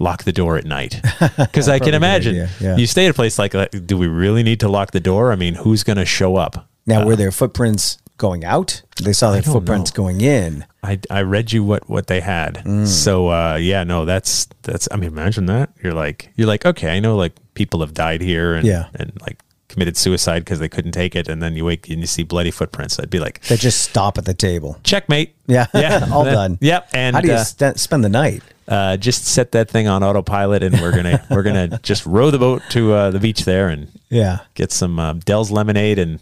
lock 0.00 0.24
the 0.24 0.32
door 0.32 0.56
at 0.56 0.64
night 0.64 1.00
because 1.36 1.68
I 1.76 1.78
can 1.78 1.94
imagine 1.94 2.48
yeah. 2.60 2.76
you 2.76 2.86
stay 2.86 3.06
at 3.06 3.10
a 3.10 3.14
place 3.14 3.38
like 3.38 3.52
that. 3.52 3.86
Do 3.86 3.98
we 3.98 4.06
really 4.06 4.42
need 4.42 4.60
to 4.60 4.68
lock 4.68 4.92
the 4.92 5.00
door? 5.00 5.32
I 5.32 5.36
mean, 5.36 5.54
who's 5.54 5.84
going 5.84 5.98
to 5.98 6.06
show 6.06 6.36
up? 6.36 6.68
now, 6.86 7.06
were 7.06 7.14
there 7.14 7.30
footprints 7.30 7.98
going 8.18 8.44
out? 8.44 8.82
They 9.00 9.12
saw 9.12 9.30
their 9.32 9.42
footprints 9.42 9.92
know. 9.92 9.96
going 9.96 10.20
in. 10.20 10.64
I, 10.82 10.98
I 11.10 11.22
read 11.22 11.52
you 11.52 11.62
what, 11.62 11.88
what 11.88 12.08
they 12.08 12.20
had. 12.20 12.62
Mm. 12.64 12.86
So 12.86 13.28
uh, 13.28 13.56
yeah, 13.56 13.84
no, 13.84 14.04
that's 14.04 14.46
that's. 14.62 14.88
I 14.90 14.96
mean, 14.96 15.08
imagine 15.08 15.46
that. 15.46 15.70
You're 15.82 15.94
like 15.94 16.32
you're 16.36 16.48
like 16.48 16.66
okay, 16.66 16.96
I 16.96 17.00
know 17.00 17.16
like 17.16 17.34
people 17.54 17.80
have 17.80 17.94
died 17.94 18.20
here 18.20 18.54
and 18.54 18.66
Yeah. 18.66 18.88
and 18.94 19.12
like 19.20 19.38
committed 19.72 19.96
suicide 19.96 20.40
because 20.40 20.58
they 20.60 20.68
couldn't 20.68 20.92
take 20.92 21.16
it, 21.16 21.28
and 21.28 21.42
then 21.42 21.56
you 21.56 21.64
wake 21.64 21.88
and 21.90 22.00
you 22.00 22.06
see 22.06 22.22
bloody 22.22 22.50
footprints. 22.50 22.98
I'd 23.00 23.10
be 23.10 23.18
like, 23.18 23.40
they 23.42 23.56
just 23.56 23.80
stop 23.82 24.18
at 24.18 24.24
the 24.24 24.34
table. 24.34 24.78
checkmate. 24.84 25.34
Yeah, 25.46 25.66
yeah, 25.74 26.06
all 26.12 26.24
Then- 26.24 26.34
done. 26.34 26.58
Yep. 26.60 26.88
And 26.94 27.16
How 27.16 27.20
do 27.22 27.28
you 27.28 27.34
uh, 27.34 27.44
st- 27.44 27.80
spend 27.80 28.04
the 28.04 28.08
night? 28.08 28.42
uh, 28.68 28.96
just 28.96 29.24
set 29.24 29.50
that 29.52 29.68
thing 29.68 29.88
on 29.88 30.02
autopilot, 30.04 30.62
and 30.62 30.80
we're 30.80 30.92
gonna 30.94 31.24
we're 31.30 31.42
gonna 31.42 31.78
just 31.82 32.06
row 32.06 32.30
the 32.30 32.38
boat 32.38 32.62
to 32.70 32.92
uh, 32.92 33.10
the 33.10 33.18
beach 33.18 33.44
there 33.44 33.68
and 33.68 33.88
Yeah, 34.08 34.38
get 34.54 34.70
some 34.70 34.98
uh, 35.00 35.14
Del's 35.14 35.50
lemonade 35.50 35.98
and 35.98 36.20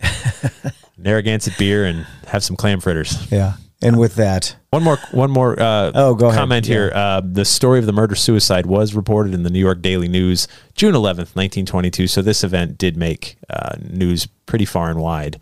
Narragansett 0.98 1.56
beer 1.58 1.84
and 1.84 2.06
have 2.26 2.42
some 2.44 2.56
clam 2.56 2.80
fritters. 2.80 3.30
yeah. 3.30 3.54
And 3.82 3.98
with 3.98 4.16
that, 4.16 4.56
One 4.70 4.82
more, 4.82 4.98
one 5.12 5.30
more. 5.30 5.58
Uh, 5.58 5.90
Oh, 5.94 6.14
go 6.14 6.26
ahead. 6.26 6.38
comment 6.38 6.66
here. 6.66 6.92
Uh, 6.94 7.22
the 7.24 7.46
story 7.46 7.78
of 7.78 7.86
the 7.86 7.92
murder 7.94 8.14
suicide 8.14 8.66
was 8.66 8.94
reported 8.94 9.32
in 9.32 9.42
the 9.42 9.48
New 9.50 9.58
York 9.58 9.80
Daily 9.80 10.06
News, 10.08 10.46
June 10.74 10.94
eleventh, 10.94 11.34
nineteen 11.34 11.64
twenty-two. 11.64 12.06
So 12.06 12.20
this 12.20 12.44
event 12.44 12.76
did 12.76 12.96
make 12.96 13.36
uh, 13.48 13.76
news 13.80 14.26
pretty 14.26 14.66
far 14.66 14.90
and 14.90 15.00
wide 15.00 15.40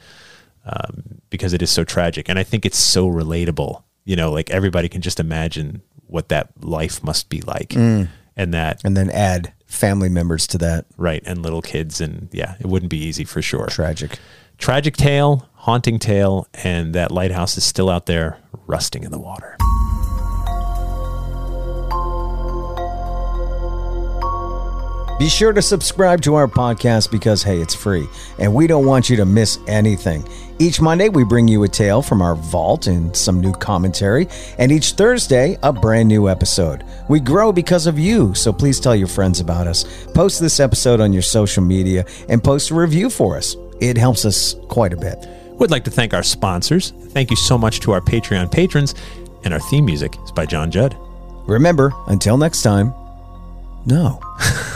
um, 0.64 1.20
because 1.30 1.52
it 1.52 1.62
is 1.62 1.70
so 1.70 1.82
tragic, 1.84 2.28
and 2.28 2.38
I 2.38 2.44
think 2.44 2.64
it's 2.64 2.78
so 2.78 3.08
relatable. 3.08 3.82
You 4.04 4.16
know, 4.16 4.30
like 4.30 4.50
everybody 4.50 4.88
can 4.88 5.02
just 5.02 5.18
imagine 5.20 5.82
what 6.06 6.28
that 6.28 6.50
life 6.62 7.02
must 7.02 7.28
be 7.28 7.40
like, 7.42 7.70
Mm. 7.70 8.08
and 8.36 8.54
that 8.54 8.80
and 8.84 8.96
then 8.96 9.10
add 9.10 9.52
family 9.66 10.08
members 10.08 10.46
to 10.48 10.58
that. 10.58 10.86
right, 10.96 11.22
and 11.26 11.42
little 11.42 11.60
kids, 11.60 12.00
and 12.00 12.28
yeah, 12.32 12.54
it 12.60 12.66
wouldn't 12.66 12.90
be 12.90 12.98
easy 13.04 13.24
for 13.24 13.42
sure. 13.42 13.66
Tragic. 13.66 14.18
Tragic 14.58 14.96
tale, 14.96 15.48
haunting 15.68 15.98
tale, 15.98 16.48
and 16.64 16.94
that 16.94 17.10
lighthouse 17.10 17.58
is 17.58 17.62
still 17.62 17.90
out 17.90 18.06
there 18.06 18.38
rusting 18.66 19.04
in 19.04 19.10
the 19.10 19.18
water. 19.18 19.54
Be 25.18 25.28
sure 25.28 25.52
to 25.52 25.60
subscribe 25.60 26.22
to 26.22 26.36
our 26.36 26.48
podcast 26.48 27.10
because, 27.10 27.42
hey, 27.42 27.60
it's 27.60 27.74
free 27.74 28.06
and 28.38 28.54
we 28.54 28.66
don't 28.66 28.86
want 28.86 29.10
you 29.10 29.16
to 29.16 29.26
miss 29.26 29.58
anything. 29.66 30.26
Each 30.58 30.80
Monday, 30.80 31.10
we 31.10 31.22
bring 31.22 31.46
you 31.48 31.62
a 31.64 31.68
tale 31.68 32.00
from 32.00 32.22
our 32.22 32.34
vault 32.34 32.86
and 32.86 33.14
some 33.14 33.38
new 33.38 33.52
commentary, 33.52 34.26
and 34.56 34.72
each 34.72 34.92
Thursday, 34.92 35.58
a 35.62 35.70
brand 35.70 36.08
new 36.08 36.30
episode. 36.30 36.82
We 37.10 37.20
grow 37.20 37.52
because 37.52 37.86
of 37.86 37.98
you, 37.98 38.32
so 38.32 38.54
please 38.54 38.80
tell 38.80 38.96
your 38.96 39.06
friends 39.06 39.38
about 39.38 39.66
us. 39.66 39.84
Post 40.14 40.40
this 40.40 40.60
episode 40.60 41.02
on 41.02 41.12
your 41.12 41.20
social 41.20 41.62
media 41.62 42.06
and 42.30 42.42
post 42.42 42.70
a 42.70 42.74
review 42.74 43.10
for 43.10 43.36
us. 43.36 43.54
It 43.82 43.98
helps 43.98 44.24
us 44.24 44.54
quite 44.68 44.94
a 44.94 44.96
bit. 44.96 45.37
Would 45.58 45.70
like 45.70 45.84
to 45.84 45.90
thank 45.90 46.14
our 46.14 46.22
sponsors. 46.22 46.92
Thank 47.08 47.30
you 47.30 47.36
so 47.36 47.58
much 47.58 47.80
to 47.80 47.92
our 47.92 48.00
Patreon 48.00 48.50
patrons, 48.52 48.94
and 49.44 49.52
our 49.52 49.60
theme 49.60 49.84
music 49.84 50.16
is 50.24 50.32
by 50.32 50.46
John 50.46 50.70
Judd. 50.70 50.96
Remember, 51.46 51.92
until 52.06 52.36
next 52.36 52.62
time, 52.62 52.94
no. 53.86 54.20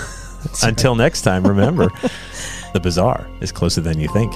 Until 0.62 0.95
next 0.97 1.23
time, 1.23 1.47
remember, 1.47 1.88
the 2.73 2.81
bizarre 2.81 3.29
is 3.40 3.53
closer 3.53 3.81
than 3.81 4.01
you 4.01 4.09
think. 4.09 4.33